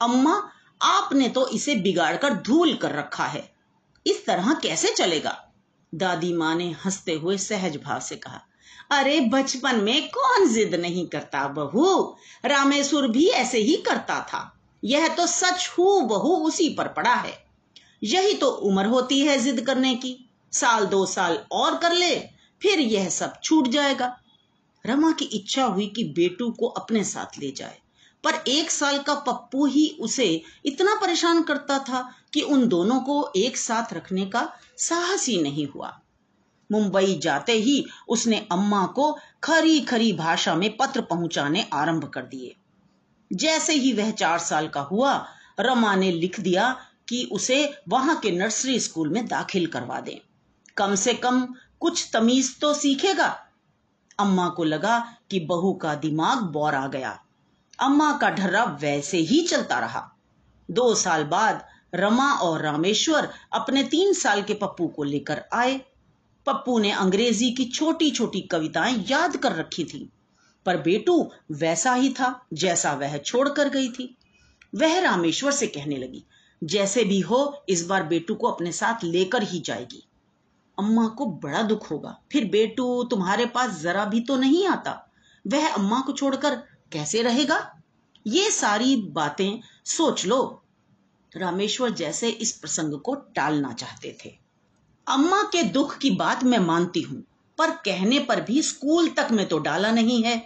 अम्मा, 0.00 0.48
आपने 0.82 1.28
तो 1.28 1.48
इसे 1.48 1.74
बिगाड़कर 1.74 2.34
धूल 2.34 2.74
कर 2.74 2.92
रखा 2.92 3.24
है। 3.24 3.54
इस 4.06 4.26
तरह 4.26 4.54
कैसे 4.54 4.88
चलेगा? 4.88 5.52
दादी 5.94 6.32
माँ 6.32 6.54
ने 6.54 6.76
हँसते 6.84 7.12
हुए 7.12 7.38
सहज 7.38 7.76
भाव 7.76 8.00
से 8.00 8.16
कहा, 8.16 8.40
अरे, 8.90 9.20
बचपन 9.20 9.76
में 9.76 10.08
कौन 10.08 10.48
जिद 10.48 10.74
नहीं 10.74 11.06
करता 11.06 11.48
बहू? 11.48 12.16
रामेश्वर 12.44 13.08
भी 13.08 13.28
ऐसे 13.28 13.58
ही 13.58 13.76
करता 13.76 14.20
था। 14.20 14.60
यह 14.84 15.08
तो 15.08 15.26
सच 15.26 15.74
हु 15.78 16.00
बहू 16.00 16.36
उसी 16.36 16.68
पर 16.68 16.88
पड़ा 16.88 17.14
है। 17.14 17.44
यही 18.02 18.34
तो 18.34 18.50
उम्र 18.50 18.86
होती 18.86 19.20
है 19.20 19.38
जिद 19.38 19.66
करने 19.66 19.94
की। 19.94 20.23
साल, 20.54 20.86
दो 20.86 21.04
साल 21.06 21.38
और 21.52 21.76
कर 21.78 21.92
ले, 21.92 22.16
फिर 22.62 22.80
यह 22.80 23.08
सब 23.08 23.40
छूट 23.42 23.68
जाएगा। 23.68 24.16
रमा 24.84 25.10
की 25.12 25.24
इच्छा 25.24 25.64
हुई 25.64 25.86
कि 25.86 26.04
बेटू 26.16 26.50
को 26.50 26.68
अपने 26.68 27.04
साथ 27.04 27.38
ले 27.38 27.50
जाए, 27.50 27.78
पर 28.24 28.34
एक 28.48 28.70
साल 28.70 28.98
का 28.98 29.14
पप्पू 29.14 29.66
ही 29.66 29.88
उसे 30.00 30.42
इतना 30.66 30.94
परेशान 30.94 31.42
करता 31.42 31.78
था 31.78 32.08
कि 32.32 32.40
उन 32.40 32.66
दोनों 32.68 33.00
को 33.00 33.32
एक 33.36 33.56
साथ 33.56 33.92
रखने 33.92 34.26
का 34.26 34.48
साहस 34.78 35.26
ही 35.26 35.40
नहीं 35.42 35.66
हुआ। 35.66 35.92
मुंबई 36.70 37.18
जाते 37.22 37.52
ही 37.52 37.84
उसने 38.08 38.46
अम्मा 38.52 38.84
को 38.86 39.12
खरी 39.44 39.80
खरी 39.80 40.12
भाषा 40.12 40.54
में 40.54 40.76
पत्र 40.76 41.00
पहुँचाने 41.00 41.66
आरंभ 41.72 42.04
कर 42.04 42.22
दिए। 42.22 42.54
जैसे 43.30 43.72
ही 43.72 43.92
वह 43.92 44.10
चार 44.10 44.38
साल 44.38 44.68
का 44.68 44.80
हुआ, 44.80 45.14
रमा 45.60 45.94
ने 45.94 46.10
लिख 46.12 46.40
दिया 46.40 46.70
कि 47.08 47.24
उसे 47.32 47.58
वहाँ 47.88 48.18
के 48.20 48.30
नर्सरी 48.30 48.78
स्कूल 48.80 49.08
में 49.08 49.26
दाखिल 49.26 49.66
करवा 49.66 50.00
दें। 50.00 50.18
कम 50.76 50.94
से 50.94 51.14
कम 51.14 51.54
कुछ 51.80 52.10
तमीज 52.12 52.60
तो 52.60 52.74
सीखेगा। 52.74 53.46
अम्मा 54.18 54.48
को 54.48 54.64
लगा 54.64 55.14
कि 55.30 55.40
बहू 55.40 55.74
का 55.74 55.94
दिमाग 55.94 56.38
बौर 56.38 56.74
आ 56.74 56.86
गया। 56.86 57.24
अम्मा 57.80 58.18
का 58.18 58.30
ढर्रा 58.30 58.64
वैसे 58.64 59.18
ही 59.18 59.40
चलता 59.40 59.78
रहा। 59.78 60.16
दो 60.70 60.94
साल 60.94 61.24
बाद 61.24 61.66
रमा 61.94 62.32
और 62.32 62.62
रामेश्वर 62.62 63.30
अपने 63.52 63.84
तीन 63.84 64.12
साल 64.12 64.42
के 64.42 64.54
पप्पू 64.54 64.86
को 64.86 65.02
लेकर 65.02 65.44
आए। 65.52 65.80
पप्पू 66.46 66.78
ने 66.78 66.90
अंग्रेज़ी 66.90 67.50
की 67.50 67.64
छोटी 67.64 68.10
छोटी 68.10 68.40
कविताएँ 68.40 69.04
याद 69.08 69.36
कर 69.36 69.52
रखी 69.52 69.84
थी। 69.84 70.10
पर 70.66 70.76
बेटू 70.76 71.30
वैसा 71.50 71.94
ही 71.94 72.08
था 72.08 72.46
जैसा 72.52 72.92
वह 72.92 73.18
छोड़कर 73.18 73.68
गई 73.68 73.88
थी। 73.88 74.16
वह 74.74 75.00
रामेश्वर 75.00 75.52
से 75.52 75.66
कहने 75.66 75.96
लगी, 75.96 76.24
जैसे 76.64 77.04
भी 77.04 77.20
हो, 77.20 77.64
इस 77.68 77.86
बार 77.86 78.02
बेटू 78.02 78.34
को 78.34 78.48
अपने 78.48 78.72
साथ 78.72 79.04
लेकर 79.04 79.42
ही 79.42 79.60
जाएगी। 79.60 80.08
अम्मा 80.78 81.06
को 81.08 81.26
बड़ा 81.26 81.62
दुख 81.62 81.90
होगा। 81.90 82.16
फिर 82.32 82.44
बेटू 82.44 83.04
तुम्हारे 83.04 83.46
पास 83.46 83.80
जरा 83.80 84.04
भी 84.04 84.20
तो 84.20 84.36
नहीं 84.36 84.66
आता। 84.68 85.00
वह 85.44 85.68
अम्मा 85.68 86.00
को 86.00 86.12
छोड़कर 86.12 86.54
कैसे 86.92 87.22
रहेगा? 87.22 87.58
ये 88.26 88.50
सारी 88.50 88.96
बातें 88.96 89.60
सोच 89.84 90.24
लो। 90.26 90.62
रामेश्वर 91.32 91.90
जैसे 91.90 92.28
इस 92.28 92.52
प्रसंग 92.52 93.00
को 93.00 93.14
टालना 93.14 93.72
चाहते 93.72 94.16
थे। 94.24 94.30
अम्मा 95.06 95.42
के 95.42 95.62
दुख 95.62 95.96
की 95.98 96.10
बात 96.10 96.44
मैं 96.44 96.58
मानती 96.58 97.00
हूँ, 97.00 97.22
पर 97.58 97.70
कहने 97.70 98.18
पर 98.18 98.40
भी 98.40 98.62
स्कूल 98.62 99.08
तक 99.08 99.28
में 99.30 99.46
तो 99.48 99.58
डाला 99.58 99.90
नहीं 99.90 100.22
है। 100.22 100.36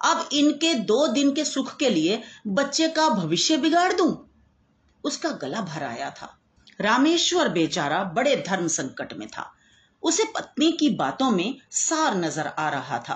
अब 0.00 0.28
इनके 0.32 0.74
दो 0.74 1.06
दिन 1.06 1.32
के 1.34 1.44
सुख 1.44 1.76
के 1.76 1.90
लिए 1.90 2.22
बच्चे 2.46 2.88
का 2.88 3.08
भविष्य 3.08 3.56
बिगाड़ 3.56 3.92
दूँ? 3.92 4.28
उसका 5.04 5.30
गला 5.30 5.60
भर 5.60 5.82
आया 5.82 6.10
था। 6.10 6.34
रामेश्वर 6.80 7.48
बेचारा 7.48 8.02
बड़े 8.04 8.36
धर्म 8.48 8.66
संकट 8.68 9.12
में 9.12 9.28
था। 9.28 9.52
उसे 10.02 10.24
पत्नी 10.34 10.70
की 10.72 10.88
बातों 10.90 11.30
में 11.30 11.56
सार 11.70 12.16
नज़र 12.16 12.46
आ 12.48 12.68
रहा 12.70 12.98
था, 12.98 13.14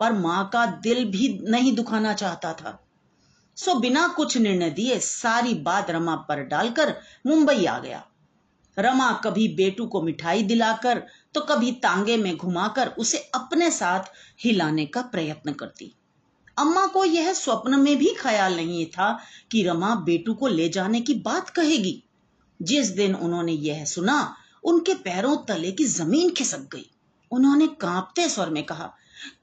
पर 0.00 0.12
माँ 0.12 0.48
का 0.52 0.64
दिल 0.66 1.04
भी 1.04 1.28
नहीं 1.42 1.74
दुखाना 1.76 2.12
चाहता 2.14 2.52
था। 2.52 2.78
सो 3.56 3.74
बिना 3.74 4.06
कुछ 4.08 4.36
निर्णय 4.36 4.70
दिए 4.70 4.98
सारी 5.00 5.54
बात 5.54 5.90
रमा 5.90 6.16
पर 6.28 6.42
डालकर 6.44 6.94
मुंबई 7.26 7.64
आ 7.64 7.78
गया। 7.78 8.02
रमा 8.76 9.12
कभी 9.24 9.48
बेटू 9.48 9.86
को 9.86 10.02
मिठाई 10.02 10.42
दिलाकर 10.42 11.02
तो 11.34 11.40
कभी 11.40 11.70
तांगे 11.72 12.16
में 12.16 12.36
घुमाकर 12.36 12.88
उसे 12.98 13.18
अपने 13.34 13.70
साथ 13.70 14.10
हिलाने 14.44 14.86
का 14.86 15.02
प्रयत्न 15.02 15.52
करती। 15.52 15.92
अम्मा 16.56 16.86
को 16.86 17.04
यह 17.04 17.32
स्वप्न 17.32 17.78
में 17.80 17.96
भी 17.98 18.14
ख्याल 18.18 18.56
नहीं 18.56 18.84
था 18.86 19.18
कि 19.50 19.62
रमा 19.62 19.94
बेटू 20.04 20.34
को 20.34 20.46
ले 20.46 20.68
जाने 20.68 21.00
की 21.00 21.14
बात 21.14 21.48
कहेगी। 21.50 22.02
जिस 22.60 22.88
दिन 22.88 23.14
उन्होंने 23.14 23.52
यह 23.52 23.84
सुना 23.84 24.36
उनके 24.64 24.94
पैरों 24.94 25.36
तले 25.36 25.72
की 25.72 25.84
ज़मीन 25.84 26.30
खिसक 26.30 26.58
गई। 26.58 26.90
उन्होंने 27.30 27.66
कांपते 27.66 28.28
स्वर 28.28 28.50
में 28.50 28.64
कहा, 28.64 28.94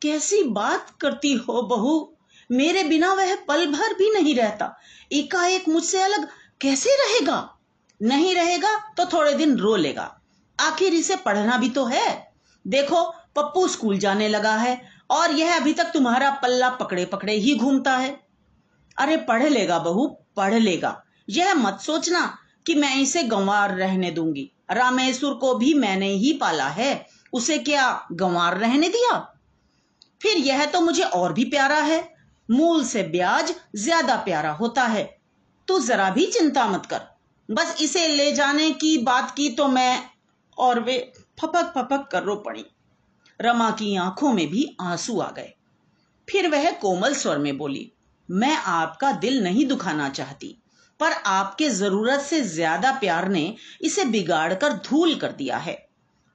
कैसी 0.01 0.43
बात 0.43 0.89
करती 1.01 1.33
हो 1.33 1.61
बहू? 1.61 2.13
मेरे 2.51 2.83
बिना 2.83 3.13
वह 3.13 3.35
पल 3.35 3.65
भर 3.65 3.93
भी 3.93 4.11
नहीं 4.11 4.35
रहता। 4.35 4.77
एकाएक 5.11 5.69
मुझसे 5.69 6.01
अलग 6.01 6.27
कैसे 6.61 6.89
रहेगा? 6.89 7.57
नहीं 8.01 8.35
रहेगा 8.35 8.77
तो 8.77 9.05
थोड़े 9.05 9.33
दिन 9.33 9.57
रो 9.57 9.75
लेगा। 9.75 10.21
आखिर 10.59 10.93
इसे 10.93 11.15
पढ़ना 11.15 11.57
भी 11.57 11.69
तो 11.69 11.85
है। 11.85 12.33
देखो, 12.67 13.03
पप्पू 13.35 13.67
स्कूल 13.67 13.97
जाने 13.97 14.27
लगा 14.27 14.55
है 14.55 14.81
और 15.09 15.31
यह 15.31 15.55
अभी 15.55 15.73
तक 15.73 15.83
तुम्हारा 15.83 16.31
पल्ला 16.31 16.69
पकड़े 16.69 17.05
पकड़े 17.05 17.33
ही 17.33 17.55
घूमता 17.55 17.97
है। 17.97 18.27
अरे, 18.97 19.17
पढ़ 19.17 19.43
लेगा 19.43 19.79
बहू, 19.79 20.07
पढ़ 20.35 20.53
लेगा। 20.53 21.03
यह 21.29 21.53
मत 21.53 21.79
सोचना 21.79 22.37
कि 22.65 22.75
मैं 22.75 23.01
इसे 23.01 23.23
गंवार 23.23 23.75
रहने 23.75 24.11
दूँगी। 24.11 24.51
रामेश्वर 24.71 25.33
को 25.33 25.53
भी 25.55 25.73
मैंने 25.73 26.07
ही 26.07 26.33
पाला 26.33 26.67
है। 26.67 27.05
उसे 27.33 27.57
क्या 27.57 28.07
गंवार 28.11 28.57
रहने 28.57 28.89
दिया? 28.89 29.17
फिर 30.21 30.37
यह 30.37 30.65
तो 30.65 30.81
मुझे 30.81 31.03
और 31.03 31.33
भी 31.33 31.45
प्यारा 31.45 31.77
है। 31.77 32.13
मूल 32.49 32.83
से 32.83 33.03
ब्याज 33.03 33.53
ज़्यादा 33.75 34.15
प्यारा 34.15 34.51
होता 34.51 34.83
है। 34.83 35.03
तू 35.67 35.79
जरा 35.79 36.09
भी 36.09 36.25
चिंता 36.25 36.67
मत 36.67 36.85
कर। 36.85 37.01
बस 37.49 37.75
इसे 37.81 38.07
ले 38.07 38.31
जाने 38.31 38.69
की 38.71 38.97
बात 38.97 39.31
की 39.31 39.49
तो 39.49 39.67
मैं 39.67 40.03
और 40.57 40.79
वे 40.79 41.13
फपक 41.41 41.71
फपक 41.77 42.07
कर 42.11 42.23
रो 42.23 42.35
पड़ी। 42.35 42.65
रमा 43.39 43.69
की 43.71 43.95
आँखों 43.95 44.33
में 44.33 44.47
भी 44.47 44.77
आँसू 44.81 45.19
आ 45.19 45.29
गए। 45.31 45.53
फिर 46.27 46.47
वह 46.49 46.71
कोमल 46.71 47.13
स्वर 47.13 47.37
में 47.37 47.57
बोली, 47.57 47.91
मैं 48.29 48.55
आपका 48.55 49.11
दिल 49.11 49.43
नहीं 49.43 49.65
दुखाना 49.65 50.09
चाहती। 50.09 50.60
पर 51.01 51.12
आपके 51.27 51.70
ज़रूरत 51.72 52.22
से 52.22 52.41
ज़्यादा 52.43 52.91
प्यार 53.00 53.27
ने 53.29 53.43
इसे 53.81 54.05
बिगाड़कर 54.08 54.74
धूल 54.86 55.15
कर 55.15 55.31
दिया 55.34 55.58
है। 55.60 55.77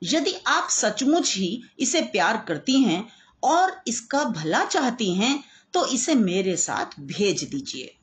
यदि 0.03 0.35
आप 0.49 0.69
सचमुच 0.71 1.35
ही 1.37 1.63
इसे 1.81 2.01
प्यार 2.09 2.45
करती 2.49 2.81
हैं 2.83 3.07
और 3.43 3.77
इसका 3.89 4.25
भला 4.33 4.65
चाहती 4.67 5.13
हैं 5.15 5.43
तो 5.75 5.87
इसे 5.89 6.15
मेरे 6.17 6.57
साथ 6.59 7.01
भेज 7.03 7.45
दीजिए। 7.45 7.95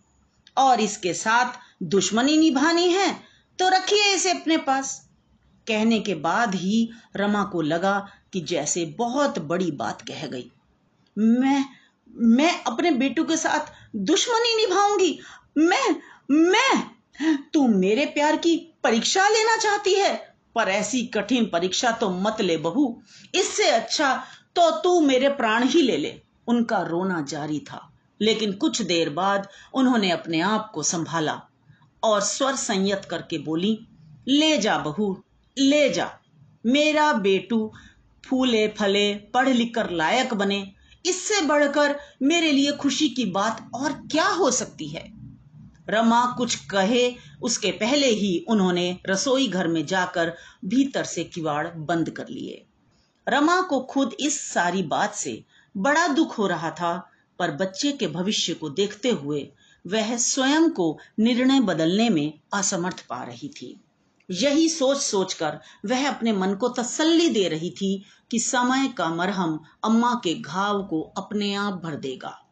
और 0.58 0.82
इसके 0.82 1.13
साथ 1.15 1.60
दुश्मनी 1.86 2.38
निभानी 2.38 2.88
है 2.89 3.12
तो 3.60 3.70
रखिए 3.70 4.13
इसे 4.15 4.32
अपने 4.32 4.58
पास। 4.60 5.00
कहने 5.67 6.00
के 6.00 6.15
बाद 6.17 6.55
ही 6.55 6.89
रमा 7.15 7.43
को 7.43 7.62
लगा 7.63 7.96
कि 8.34 8.41
जैसे 8.43 8.86
बहुत 8.98 9.39
बड़ी 9.41 9.72
बात 9.74 10.01
कह 10.01 10.25
गई, 10.27 10.50
मैं 11.17 11.65
मैं 12.34 12.51
अपने 12.63 12.91
बेटू 12.93 13.24
के 13.24 13.38
साथ 13.38 13.72
दुश्मनी 13.98 14.55
निभाऊँगी। 14.58 15.20
मैं 15.60 15.96
मेरे 17.83 18.05
प्यार 18.05 18.35
की 18.35 18.55
परीक्षा 18.83 19.27
लेना 19.29 19.55
चाहती 19.57 19.93
है, 19.93 20.13
पर 20.55 20.69
ऐसी 20.69 21.01
कठिन 21.05 21.45
परीक्षा 21.45 21.91
तो 21.91 22.09
मत 22.09 22.41
ले 22.41 22.57
बहू। 22.57 22.85
इससे 23.35 23.69
अच्छा 23.69 24.13
तो 24.55 24.69
तू 24.81 24.99
मेरे 25.01 25.29
प्राण 25.29 25.63
ही 25.63 25.81
ले 25.81 25.97
ले। 25.97 26.13
उनका 26.47 26.81
रोना 26.81 27.21
जारी 27.21 27.59
था, 27.59 27.79
लेकिन 28.19 28.51
कुछ 28.53 28.81
देर 28.81 29.09
बाद 29.09 29.47
उन्होंने 29.73 30.11
अपने 30.11 30.39
आप 30.41 30.71
को 30.75 30.83
संभाला 30.83 31.39
और 32.03 32.21
स्वर 32.21 32.55
संयत 32.55 33.05
करके 33.05 33.37
बोली, 33.37 33.77
ले 34.27 34.57
जा 34.57 34.77
बहू, 34.77 35.15
ले 35.57 35.89
जा। 35.89 36.09
मेरा 36.65 37.11
बेटू 37.13 37.71
फूले 38.23 38.67
फले, 38.67 39.13
पढ़ 39.13 39.49
लिख 39.49 39.73
कर 39.75 39.89
लायक 39.91 40.33
बने। 40.33 40.63
इससे 41.05 41.41
बढ़कर 41.41 41.95
मेरे 42.21 42.51
लिए 42.51 42.71
खुशी 42.71 43.09
की 43.09 43.25
बात 43.31 43.69
और 43.75 43.91
क्या 44.11 44.27
हो 44.27 44.51
सकती 44.51 44.87
है? 44.87 45.03
रमा 45.89 46.35
कुछ 46.37 46.55
कहे, 46.55 47.15
उसके 47.41 47.71
पहले 47.71 48.07
ही 48.07 48.45
उन्होंने 48.49 48.99
रसोई 49.09 49.47
घर 49.47 49.67
में 49.67 49.85
जाकर 49.85 50.33
भीतर 50.65 51.03
से 51.03 51.23
किवाड़ 51.23 51.67
बंद 51.67 52.09
कर 52.09 52.27
लिए। 52.27 52.65
रमा 53.29 53.61
को 53.61 53.79
खुद 53.79 54.15
इस 54.19 54.41
सारी 54.41 54.83
बात 54.83 55.15
से 55.15 55.43
बड़ा 55.77 56.07
दुख 56.07 56.37
हो 56.37 56.47
रहा 56.47 56.71
था, 56.71 57.09
पर 57.39 57.51
बच्चे 57.51 57.91
के 57.91 58.07
भविष्य 58.07 58.53
को 58.53 58.69
देखते 58.69 59.09
हुए 59.09 59.51
वह 59.87 60.17
स्वयं 60.17 60.69
को 60.69 60.99
निर्णय 61.19 61.59
बदलने 61.59 62.09
में 62.09 62.39
असमर्थ 62.53 63.05
पा 63.07 63.23
रही 63.23 63.47
थी। 63.47 63.79
यही 64.31 64.69
सोच 64.69 64.97
सोचकर 64.97 65.59
वह 65.85 66.09
अपने 66.09 66.31
मन 66.31 66.53
को 66.53 66.69
तसल्ली 66.69 67.29
दे 67.29 67.47
रही 67.47 67.69
थी 67.69 68.03
कि 68.31 68.39
समय 68.39 68.93
का 68.97 69.09
मरहम 69.09 69.59
अम्मा 69.83 70.21
के 70.23 70.33
घाव 70.33 70.83
को 70.83 71.01
अपने 71.01 71.53
आप 71.53 71.73
भर 71.73 71.95
देगा। 71.95 72.42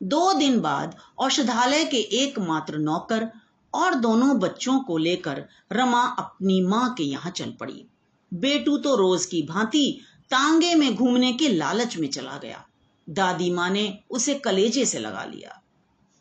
दो 0.00 0.32
दिन 0.32 0.60
बाद 0.60 0.96
औषधालय 1.18 1.84
के 1.84 1.96
एकमात्र 1.96 2.78
नौकर 2.78 3.28
और 3.74 3.94
दोनों 3.94 4.38
बच्चों 4.38 4.78
को 4.80 4.96
लेकर 4.98 5.44
रमा 5.72 6.02
अपनी 6.18 6.60
माँ 6.60 6.94
के 6.94 7.02
यहाँ 7.02 7.30
चल 7.30 7.50
पड़ी। 7.50 7.84
बेटू 8.32 8.76
तो 8.78 8.94
रोज 8.96 9.26
की 9.26 9.42
भांति 9.42 10.00
तांगे 10.30 10.74
में 10.74 10.94
घूमने 10.94 11.32
के 11.32 11.48
लालच 11.48 11.96
में 11.96 12.08
चला 12.08 12.36
गया। 12.38 12.64
दादी 13.06 13.50
माँ 13.50 13.68
ने 13.70 13.98
उसे 14.10 14.34
कलेजे 14.34 14.84
से 14.84 14.98
लगा 14.98 15.24
लिया। 15.24 15.60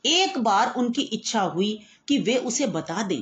एक 0.05 0.37
बार 0.37 0.73
उनकी 0.77 1.01
इच्छा 1.01 1.41
हुई 1.41 1.79
कि 2.07 2.17
वे 2.19 2.35
उसे 2.37 2.67
बता 2.67 3.03
दें 3.03 3.21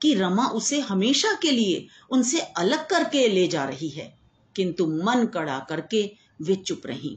कि 0.00 0.14
रमा 0.14 0.46
उसे 0.48 0.80
हमेशा 0.80 1.32
के 1.42 1.50
लिए 1.50 1.86
उनसे 2.10 2.40
अलग 2.40 2.86
करके 2.86 3.26
ले 3.28 3.46
जा 3.48 3.64
रही 3.64 3.88
है, 3.88 4.12
किंतु 4.56 4.86
मन 4.86 5.26
कड़ा 5.26 5.58
करके 5.58 6.10
वे 6.42 6.54
चुप 6.56 6.86
रही। 6.86 7.16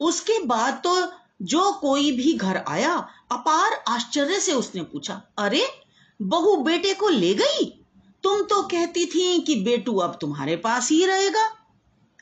उसके 0.00 0.38
बाद 0.46 0.80
तो 0.84 0.96
जो 1.42 1.72
कोई 1.72 2.12
भी 2.12 2.32
घर 2.32 2.56
आया, 2.56 3.08
अपार 3.32 3.84
आश्चर्य 3.88 4.40
से 4.40 4.52
उसने 4.52 4.82
पूछा, 4.82 5.22
अरे, 5.38 5.68
बहू 6.22 6.56
बेटे 6.56 6.94
को 6.94 7.08
ले 7.08 7.34
गई? 7.34 7.80
तुम 8.22 8.42
तो 8.42 8.62
कहती 8.62 9.06
थी 9.06 9.40
कि 9.40 9.54
बेटू 9.54 9.96
अब 9.96 10.18
तुम्हारे 10.20 10.56
पास 10.56 10.90
ही 10.90 11.06
रहेगा। 11.06 11.46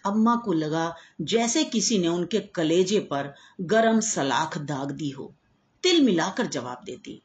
अम्मा 0.07 0.37
को 0.37 0.53
लगा, 0.53 0.96
जैसे 1.20 1.64
किसी 1.64 1.98
ने 1.98 2.09
उनके 2.09 2.40
कलेजे 2.40 3.01
पर 3.01 3.35
गरम 3.61 4.01
सलाख 4.01 4.59
दाग 4.59 4.90
दी 4.90 5.11
हो। 5.11 5.35
तिल 5.83 6.03
मिलाकर 6.03 6.46
जवाब 6.46 6.81
देती, 6.85 7.22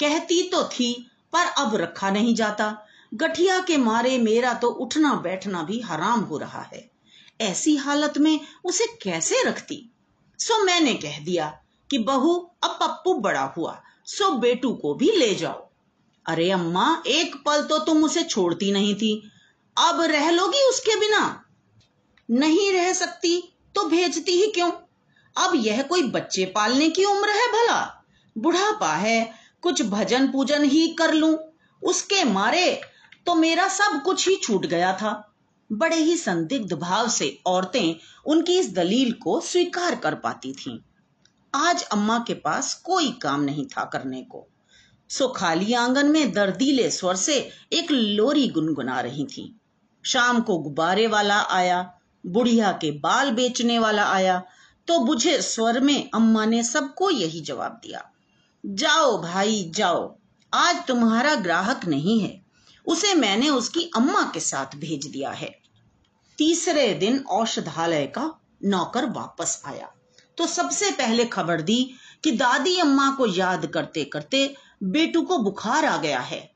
कहती 0.00 0.42
तो 0.42 0.64
थी, 0.64 1.10
पर 1.32 1.46
अब 1.46 1.74
रखा 1.74 2.10
नहीं 2.10 2.34
जाता। 2.34 2.86
गठिया 3.14 3.60
के 3.60 3.76
मारे 3.76 4.18
मेरा 4.18 4.54
तो 4.54 4.68
उठना 4.68 5.14
बैठना 5.14 5.62
भी 5.62 5.80
हराम 5.80 6.20
हो 6.20 6.38
रहा 6.38 6.62
है। 6.62 6.90
ऐसी 7.40 7.76
हालत 7.76 8.18
में 8.18 8.40
उसे 8.64 8.86
कैसे 9.02 9.42
रखती? 9.44 9.93
सो 10.38 10.64
मैंने 10.64 10.94
कह 10.94 11.18
दिया 11.24 11.60
कि 11.90 11.98
बहू, 11.98 12.34
अब 12.64 12.78
पप्पू 12.82 13.14
बड़ा 13.14 13.54
हुआ 13.56 13.82
सो 14.06 14.30
बेटू 14.30 14.72
को 14.74 14.94
भी 14.94 15.10
ले 15.10 15.34
जाओ। 15.34 15.68
अरे 16.26 16.50
अम्मा, 16.50 17.02
एक 17.06 17.36
पल 17.36 17.62
तो 17.62 17.78
तुम 17.78 18.04
उसे 18.04 18.22
छोड़ती 18.22 18.72
नहीं 18.72 18.94
थी। 18.94 19.30
अब 19.78 20.00
रह 20.00 20.30
लोगी 20.30 20.68
उसके 20.68 21.00
बिना? 21.00 21.44
नहीं 22.30 22.72
रह 22.72 22.92
सकती 22.92 23.56
तो 23.74 23.84
भेजती 23.84 24.32
ही 24.32 24.50
क्यों? 24.50 24.70
अब 25.36 25.52
यह 25.54 25.82
कोई 25.82 26.02
बच्चे 26.02 26.44
पालने 26.44 26.88
की 26.90 27.04
उम्र 27.04 27.28
है 27.28 27.48
भला? 27.48 28.04
बुढ़ापा 28.38 28.92
है, 28.94 29.34
कुछ 29.62 29.82
भजन 29.82 30.26
पूजन 30.32 30.64
ही 30.64 30.86
कर 30.88 31.14
लूँ। 31.14 31.38
उसके 31.82 32.24
मारे 32.24 32.80
तो 33.26 33.34
मेरा 33.34 33.68
सब 33.68 34.02
कुछ 34.04 34.28
ही 34.28 34.36
छूट 34.36 34.66
गया 34.66 34.92
था। 34.92 35.33
बड़े 35.70 35.96
ही 35.96 36.16
संदिग्ध 36.16 36.72
भाव 36.72 37.08
से 37.08 37.38
औरतें 37.46 37.94
उनकी 38.26 38.58
इस 38.58 38.74
दलील 38.74 39.12
को 39.12 39.40
स्वीकार 39.40 39.94
कर 39.94 40.14
पाती 40.14 40.52
थीं। 40.52 40.78
आज 41.54 41.82
अम्मा 41.82 42.18
के 42.18 42.34
पास 42.34 42.74
कोई 42.74 43.10
काम 43.12 43.42
नहीं 43.42 43.66
था 43.66 43.84
करने 43.84 44.22
को। 44.22 44.46
सो 45.10 45.28
खाली 45.28 45.72
आँगन 45.72 46.06
में 46.06 46.32
दर्दीले 46.32 46.90
स्वर 46.90 47.16
से 47.16 47.36
एक 47.72 47.90
लोरी 47.90 48.48
गुनगुना 48.48 49.00
रही 49.00 49.24
थी। 49.24 49.60
शाम 50.04 50.40
को 50.40 50.58
गुब्बारे 50.58 51.06
वाला 51.06 51.40
आया, 51.40 51.94
बुढ़िया 52.24 52.72
के 52.72 52.90
बाल 52.90 53.30
बेचने 53.30 53.78
वाला 53.78 54.04
आया 54.04 54.42
तो 54.88 54.98
बुझे 54.98 55.40
स्वर 55.42 55.80
में 55.80 56.10
अम्मा 56.14 56.44
ने 56.44 56.62
सबको 56.64 57.10
यही 57.10 57.40
जवाब 57.40 57.80
दिया, 57.84 58.10
जाओ 58.64 59.22
भाई, 59.22 59.72
जाओ, 59.74 60.16
आज 60.52 60.86
तुम्हारा 60.86 61.34
ग्राहक 61.34 61.86
नहीं 61.86 62.20
है। 62.20 62.43
उसे 62.86 63.14
मैंने 63.14 63.48
उसकी 63.48 63.90
अम्मा 63.96 64.22
के 64.34 64.40
साथ 64.40 64.76
भेज 64.76 65.06
दिया 65.06 65.30
है। 65.30 65.58
तीसरे 66.38 66.94
दिन 66.94 67.18
औषधालय 67.18 68.06
का 68.06 68.40
नौकर 68.64 69.10
वापस 69.10 69.62
आया। 69.66 69.92
तो 70.38 70.46
सबसे 70.46 70.90
पहले 70.90 71.24
खबर 71.24 71.60
दी 71.60 71.94
कि 72.24 72.30
दादी 72.30 72.78
अम्मा 72.78 73.10
को 73.10 73.26
याद 73.26 73.66
करते 73.66 74.04
करते 74.04 74.54
बेटू 74.82 75.22
को 75.22 75.38
बुखार 75.38 75.84
आ 75.84 75.96
गया 75.96 76.20
है 76.20 76.54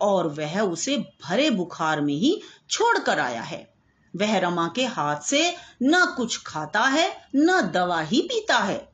और 0.00 0.28
वह 0.28 0.60
उसे 0.60 0.96
भरे 0.96 1.50
बुखार 1.50 2.00
में 2.00 2.14
ही 2.14 2.42
छोड़कर 2.70 3.18
आया 3.18 3.42
है। 3.42 3.74
वह 4.16 4.38
रमा 4.38 4.72
के 4.76 4.84
हाथ 4.86 5.20
से 5.20 5.56
न 5.82 6.14
कुछ 6.16 6.42
खाता 6.42 6.80
है, 6.80 7.28
न 7.36 7.60
दवा 7.74 8.00
ही 8.00 8.20
पीता 8.20 8.58
है। 8.58 8.92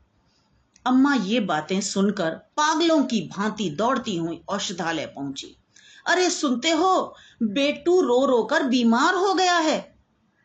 अम्मा 0.85 1.15
ये 1.15 1.39
बातें 1.39 1.81
सुनकर 1.81 2.29
पागलों 2.29 3.03
की 3.03 3.21
भांति 3.21 3.69
दौड़ती 3.69 4.17
हुई 4.17 4.41
औषधालय 4.49 5.05
पहुँची। 5.05 5.57
अरे 6.07 6.29
सुनते 6.29 6.69
हो, 6.69 7.15
बेटू 7.43 8.01
रो 8.01 8.25
रो 8.25 8.43
कर 8.43 8.63
बीमार 8.63 9.13
हो 9.13 9.33
गया 9.33 9.57
है। 9.57 9.95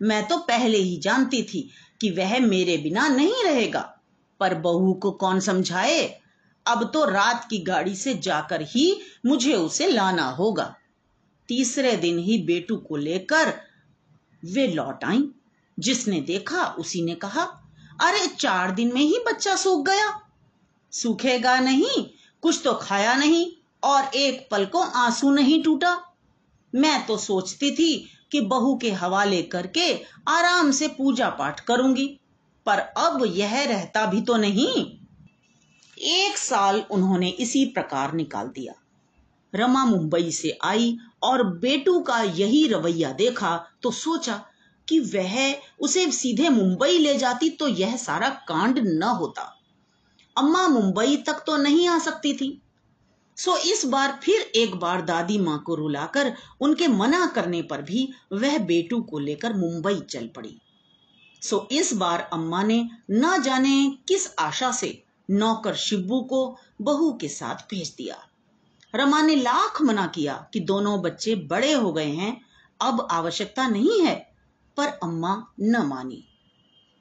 मैं 0.02 0.28
तो 0.28 0.38
पहले 0.38 0.78
ही 0.78 0.96
जानती 0.96 1.42
थी 1.42 1.70
कि 2.00 2.10
वह 2.10 2.38
मेरे 2.38 2.76
बिना 2.76 3.08
नहीं 3.08 3.44
रहेगा। 3.44 4.00
पर 4.40 4.54
बहू 4.54 4.94
को 4.94 5.10
कौन 5.10 5.40
समझाए? 5.40 6.20
अब 6.66 6.90
तो 6.94 7.04
रात 7.04 7.46
की 7.50 7.58
गाड़ी 7.58 7.96
से 7.96 8.14
जाकर 8.14 8.62
ही 8.62 9.00
मुझे 9.26 9.54
उसे 9.54 9.86
लाना 9.86 10.24
होगा। 10.24 10.76
तीसरे 11.48 11.96
दिन 11.96 12.18
ही 12.18 12.38
बेटू 12.38 12.76
को 12.76 12.96
लेकर 12.96 13.60
वे 14.44 14.68
लौट 14.68 15.04
आई। 15.04 15.28
जिसने 15.78 16.20
देखा, 16.20 16.64
उसी 16.64 17.02
ने 17.02 17.14
कहा, 17.14 17.42
अरे, 18.00 18.26
चार 18.26 18.70
दिन 18.70 18.94
में 18.94 19.00
ही 19.00 19.18
बच्चा 19.26 19.56
सूख 19.56 19.86
गया। 19.86 20.30
सूखेगा 20.92 21.60
नहीं, 21.60 22.06
कुछ 22.42 22.60
तो 22.64 22.74
खाया 22.74 23.14
नहीं। 23.14 23.52
और 23.82 24.04
एक 24.04 24.48
पल 24.50 24.64
को 24.64 24.80
आँसू 24.80 25.30
नहीं 25.30 25.62
टूटा। 25.62 25.96
मैं 26.74 27.06
तो 27.06 27.16
सोचती 27.16 27.70
थी 27.70 28.08
कि 28.32 28.40
बहू 28.40 28.76
के 28.76 28.90
हवाले 28.90 29.42
करके 29.42 29.92
आराम 30.28 30.70
से 30.70 30.88
पूजा 30.88 31.28
पाठ 31.28 31.60
करूँगी, 31.60 32.06
पर 32.66 32.78
अब 32.78 33.24
यह 33.26 33.62
रहता 33.62 34.06
भी 34.06 34.22
तो 34.22 34.36
नहीं। 34.36 34.98
एक 35.98 36.36
साल 36.38 36.82
उन्होंने 36.90 37.28
इसी 37.28 37.64
प्रकार 37.64 38.12
निकाल 38.12 38.48
दिया। 38.48 38.74
रमा 39.54 39.84
मुंबई 39.84 40.30
से 40.30 40.58
आई 40.64 40.96
और 41.22 41.42
बेटू 41.42 42.00
का 42.00 42.22
यही 42.22 42.66
रवैया 42.68 43.12
देखा 43.12 43.56
तो 43.82 43.90
सोचा 43.90 44.40
कि 44.88 45.00
वह 45.00 45.54
उसे 45.80 46.10
सीधे 46.12 46.48
मुंबई 46.48 46.98
ले 46.98 47.16
जाती 47.18 47.50
तो 47.50 47.68
यह 47.68 47.96
सारा 47.96 48.28
कांड 48.28 48.78
न 48.78 49.02
होता। 49.02 49.42
अम्मा 50.36 50.68
मुंबई 50.68 51.16
तक 51.16 51.42
तो 51.46 51.56
नहीं 51.56 51.88
आ 51.88 51.98
सकती 51.98 52.32
थी। 52.34 52.61
सो 53.44 53.56
इस 53.56 53.84
बार 53.86 54.20
फिर 54.22 54.40
एक 54.40 54.74
बार 54.74 55.02
दादी 55.02 55.38
माँ 55.38 55.62
को 55.66 55.74
रुलाकर 55.74 56.32
उनके 56.60 56.88
मना 56.88 57.26
करने 57.26 57.62
पर 57.62 57.82
भी 57.82 58.08
वह 58.32 58.58
बेटू 58.58 59.00
को 59.00 59.18
लेकर 59.18 59.52
मुंबई 59.52 60.00
चल 60.10 60.26
पड़ी। 60.26 60.58
सो 61.42 61.68
इस 61.72 61.94
बार 61.94 62.30
अम्मा 62.32 62.62
ने 62.62 62.90
न 63.10 63.42
जाने 63.42 63.96
किस 64.08 64.34
आशा 64.38 64.72
से 64.72 65.02
नौकर 65.30 65.74
शिब्बू 65.74 66.20
को 66.20 66.56
बहू 66.80 67.12
के 67.12 67.28
साथ 67.28 67.54
भेज 67.54 67.94
दिया। 67.98 68.16
रमा 68.94 69.22
ने 69.22 69.36
लाख 69.36 69.82
मना 69.82 70.06
किया 70.06 70.46
कि 70.52 70.60
दोनों 70.60 71.02
बच्चे 71.02 71.34
बड़े 71.34 71.72
हो 71.72 71.92
गए 71.92 72.10
हैं, 72.10 72.40
अब 72.80 73.08
आवश्यकता 73.10 73.68
नहीं 73.68 74.00
है, 74.00 74.32
पर 74.76 74.86
अम्मा 74.86 75.46
न 75.60 75.82
मानी। 75.86 76.28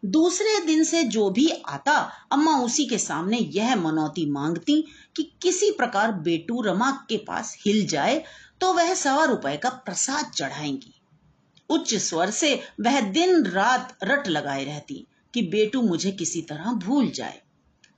दूसरे 0.03 0.59
दिन 0.65 0.83
से 0.83 1.03
जो 1.05 1.29
भी 1.29 1.49
आता, 1.49 1.93
अम्मा 2.31 2.57
उसी 2.57 2.85
के 2.85 2.97
सामने 2.97 3.37
यह 3.37 3.75
मनौती 3.75 4.25
मांगती 4.31 4.81
कि 5.15 5.23
किसी 5.41 5.69
प्रकार 5.71 6.11
बेटू 6.21 6.61
रमा 6.61 6.91
के 7.09 7.17
पास 7.17 7.55
हिल 7.65 7.85
जाए 7.87 8.23
तो 8.61 8.73
वह 8.73 8.93
सवा 8.93 9.23
रुपए 9.25 9.55
का 9.57 9.69
प्रसाद 9.85 10.31
चढ़ाएँगी। 10.31 10.93
उच्च 11.69 11.93
स्वर 11.95 12.29
से 12.29 12.53
वह 12.81 12.99
दिन 13.01 13.45
रात 13.45 13.97
रट 14.03 14.27
लगाए 14.27 14.63
रहती 14.65 15.05
कि 15.33 15.41
बेटू 15.41 15.81
मुझे 15.81 16.11
किसी 16.11 16.41
तरह 16.41 16.71
भूल 16.77 17.09
जाए। 17.11 17.41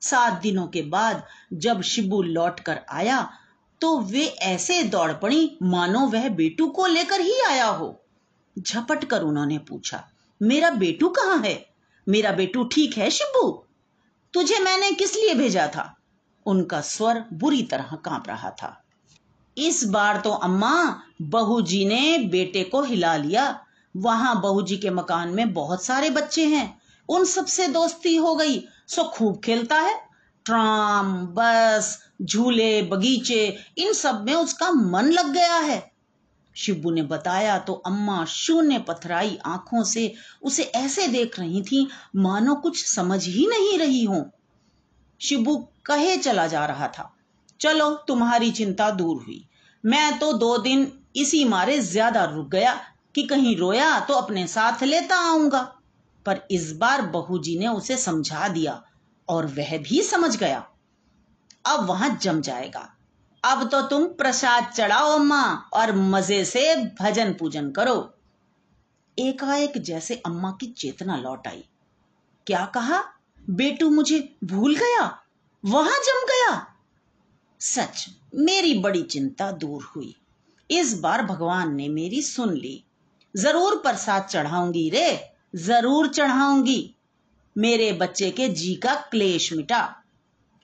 सात 0.02 0.42
दिनों 0.42 0.68
के 0.68 0.82
बाद 0.82 1.24
जब 1.54 1.82
शिबू 1.82 2.22
लौट 2.22 2.60
कर 2.60 2.80
आया 2.92 3.28
तो 3.82 3.98
वे 4.02 4.26
ऐसे 4.26 4.84
दौड़ 4.84 5.12
पड़ी, 5.14 5.58
मानो 5.64 6.00
वह 6.08 6.28
बेटू 6.30 6.68
को 6.68 6.86
लेकर 6.88 7.22
ही 7.22 7.40
आया 7.42 7.66
हो। 7.66 8.00
झपट 8.58 9.04
कर 9.04 9.22
उन्होंने 9.22 9.58
पूछा, 9.60 10.08
मेरा 10.42 10.70
बेटू 10.72 11.10
कहाँ 11.10 11.38
है? 11.40 11.73
मेरा 12.10 12.32
बेटू 12.32 12.64
ठीक 12.64 12.98
है 12.98 13.10
शिबू 13.10 13.66
तुझे 14.34 14.60
मैंने 14.60 14.92
किस 14.92 15.16
लिए 15.16 15.34
भेजा 15.34 15.68
था? 15.68 15.98
उनका 16.46 16.82
स्वर 16.82 17.26
बुरी 17.34 17.64
तरह 17.64 17.96
काँप 17.96 18.24
रहा 18.28 18.50
था। 18.50 18.84
इस 19.58 19.84
बार 19.84 20.22
तो 20.22 20.30
अम्मा 20.30 21.02
बहू 21.22 21.62
जी 21.62 21.86
ने 21.86 22.18
बेटे 22.18 22.64
को 22.64 22.82
हिला 22.82 23.16
लिया। 23.16 23.66
वहाँ 23.98 24.42
बहू 24.42 24.62
जी 24.62 24.78
के 24.78 24.90
मकान 24.90 25.30
में 25.30 25.54
बहुत 25.54 25.84
सारे 25.84 26.10
बच्चे 26.10 26.46
हैं। 26.46 26.82
उन 27.10 27.26
सबसे 27.26 27.68
दोस्ती 27.68 28.16
हो 28.16 28.36
गई। 28.36 28.68
सो 28.88 29.04
खूब 29.04 29.42
खेलता 29.42 29.76
है। 29.76 30.02
ट्राम, 30.46 31.26
बस, 31.26 32.00
झूले, 32.22 32.82
बगीचे, 32.82 33.58
इन 33.78 33.94
सब 33.94 34.26
में 34.26 34.34
उसका 34.34 34.72
मन 34.72 35.06
लग 35.06 35.34
गया 35.34 35.56
है। 35.56 35.93
शिबू 36.56 36.92
ने 36.92 37.02
बताया 37.04 37.58
तो 37.60 37.74
अम्मा 37.86 38.24
शून्य 38.26 38.80
पथराई 38.80 39.38
आँखों 39.46 39.84
से 39.84 40.14
उसे 40.42 40.64
ऐसे 40.64 41.08
देख 41.08 41.40
रही 41.40 41.62
थी, 41.62 41.88
मानो 42.16 42.56
कुछ 42.56 42.86
समझ 42.86 43.24
ही 43.28 43.46
नहीं 43.48 43.78
रही 43.80 44.04
हो। 44.04 44.26
शिबू 45.22 45.56
कहे 45.86 46.18
चला 46.18 46.48
जा 46.48 46.66
रहा 46.66 46.88
था, 46.88 47.10
चलो, 47.60 47.90
तुम्हारी 48.08 48.52
चिंता 48.52 48.90
दूर 48.92 49.24
हुई। 49.24 49.44
मैं 49.84 50.20
तो 50.20 50.32
दो 50.34 50.58
दिन 50.58 50.92
इसी 51.16 51.44
मारे 51.46 51.80
ज़्यादा 51.80 52.24
रुक 52.26 52.50
गया 52.50 52.74
कि 53.16 53.24
कहीं 53.24 53.56
रोया 53.58 54.00
तो 54.00 54.14
अपने 54.14 54.46
साथ 54.48 54.84
लेता 54.84 55.16
आऊँगा। 55.22 55.62
पर 56.26 56.40
इस 56.52 56.72
बार 56.74 57.02
बहू 57.08 57.40
जी 57.40 57.58
ने 57.60 57.68
उसे 57.68 57.98
समझा 57.98 58.48
दिया 58.48 58.82
और 59.28 59.46
वह 59.48 59.78
भी 59.80 60.02
समझ 60.04 60.36
गया। 60.38 60.66
अब 61.66 61.86
वहाँ 61.86 62.10
जम 62.22 62.42
जाएगा। 62.42 62.90
अब 63.44 63.70
तो 63.70 63.82
तुम 63.82 64.06
प्रसाद 64.08 64.72
चढ़ाओ 64.76 65.10
अम्मा 65.12 65.44
और 65.74 65.92
मज़े 65.92 66.44
से 66.46 66.76
भजन 67.02 67.34
पूजन 67.34 67.72
करो। 67.72 68.14
एकाएक 69.18 69.78
जैसे 69.78 70.16
अम्मा 70.26 70.52
की 70.52 70.68
चेतना 70.68 71.18
लौट 71.18 71.48
आई। 71.48 71.64
क्या 72.48 72.66
कहा? 72.66 73.04
बेटू 73.50 73.90
मुझे 73.90 74.38
भूल 74.44 74.76
गया? 74.76 75.20
वहाँ 75.66 75.98
जम 76.06 76.26
गया? 76.26 76.68
सच, 77.62 78.06
मेरी 78.36 78.74
बड़ी 78.80 79.02
चिंता 79.02 79.52
दूर 79.52 79.84
हुई। 79.96 80.16
इस 80.70 81.00
बार 81.00 81.26
भगवान 81.26 81.76
ने 81.76 81.90
मेरी 81.90 82.22
सुन 82.22 82.54
ली। 82.54 82.84
ज़रूर 83.36 83.76
प्रसाद 83.76 84.24
चढ़ाऊँगी 84.24 84.90
रे, 84.90 85.30
ज़रूर 85.56 86.08
चढ़ाऊँगी। 86.08 86.96
मेरे 87.56 87.92
बच्चे 87.94 88.32
के 88.32 88.48
जी 88.50 88.76
का 88.76 88.96
क्लेश 89.12 89.54
मिटा। 89.54 90.03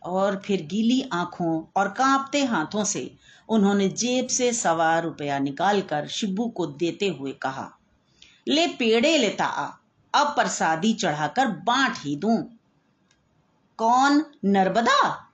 और 0.03 0.41
फिर 0.45 0.61
गीली 0.65 1.09
आँखों 1.13 1.63
और 1.77 1.87
कांपते 1.87 2.43
हाथों 2.45 2.83
से 2.83 3.15
उन्होंने 3.49 3.89
जेब 3.89 4.27
से 4.27 4.53
सवा 4.53 4.99
रुपया 4.99 5.39
निकालकर 5.39 6.07
शिब्बू 6.07 6.47
को 6.47 6.65
देते 6.65 7.07
हुए 7.07 7.31
कहा, 7.31 7.69
ले 8.47 8.67
पेड़े 8.67 9.17
लेता 9.17 9.45
आ 9.45 9.67
अब 10.13 10.27
प्रसादी 10.27 10.93
चढ़ाकर 10.93 11.47
बांट 11.47 11.93
ही 11.97 12.15
दूँ। 12.15 12.43
कौन 13.77 14.25
नर्मदा? 14.45 15.29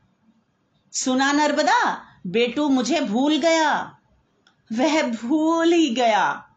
सुना 0.91 1.31
नर्मदा, 1.31 2.01
बेटू 2.27 2.69
मुझे 2.69 3.01
भूल 3.01 3.37
गया। 3.37 3.97
वह 4.73 5.01
भूल 5.11 5.73
ही 5.73 5.89
गया। 5.89 6.49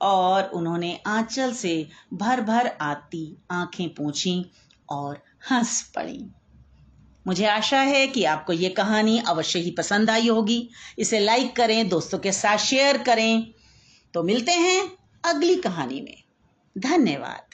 और 0.00 0.44
उन्होंने 0.44 1.00
आंचल 1.06 1.52
से 1.52 1.88
भर 2.14 2.40
भर 2.40 2.66
आती 2.80 3.36
आँखें 3.50 3.94
पूछी 3.94 4.50
और 4.88 5.22
हंस 5.50 5.92
पड़ी। 5.96 6.30
मुझे 7.28 7.46
आशा 7.46 7.80
है 7.80 8.06
कि 8.06 8.24
आपको 8.24 8.52
ये 8.52 8.68
कहानी 8.68 9.22
अवश्य 9.28 9.58
ही 9.58 9.70
पसंद 9.70 10.10
आई 10.10 10.28
होगी। 10.28 10.70
इसे 10.98 11.18
लाइक 11.18 11.56
करें, 11.56 11.88
दोस्तों 11.88 12.18
के 12.18 12.32
साथ 12.32 12.58
शेयर 12.58 12.98
करें। 12.98 13.54
तो 14.14 14.22
मिलते 14.22 14.52
हैं 14.52 14.90
अगली 15.24 15.56
कहानी 15.56 16.00
में। 16.00 16.22
धन्यवाद। 16.78 17.47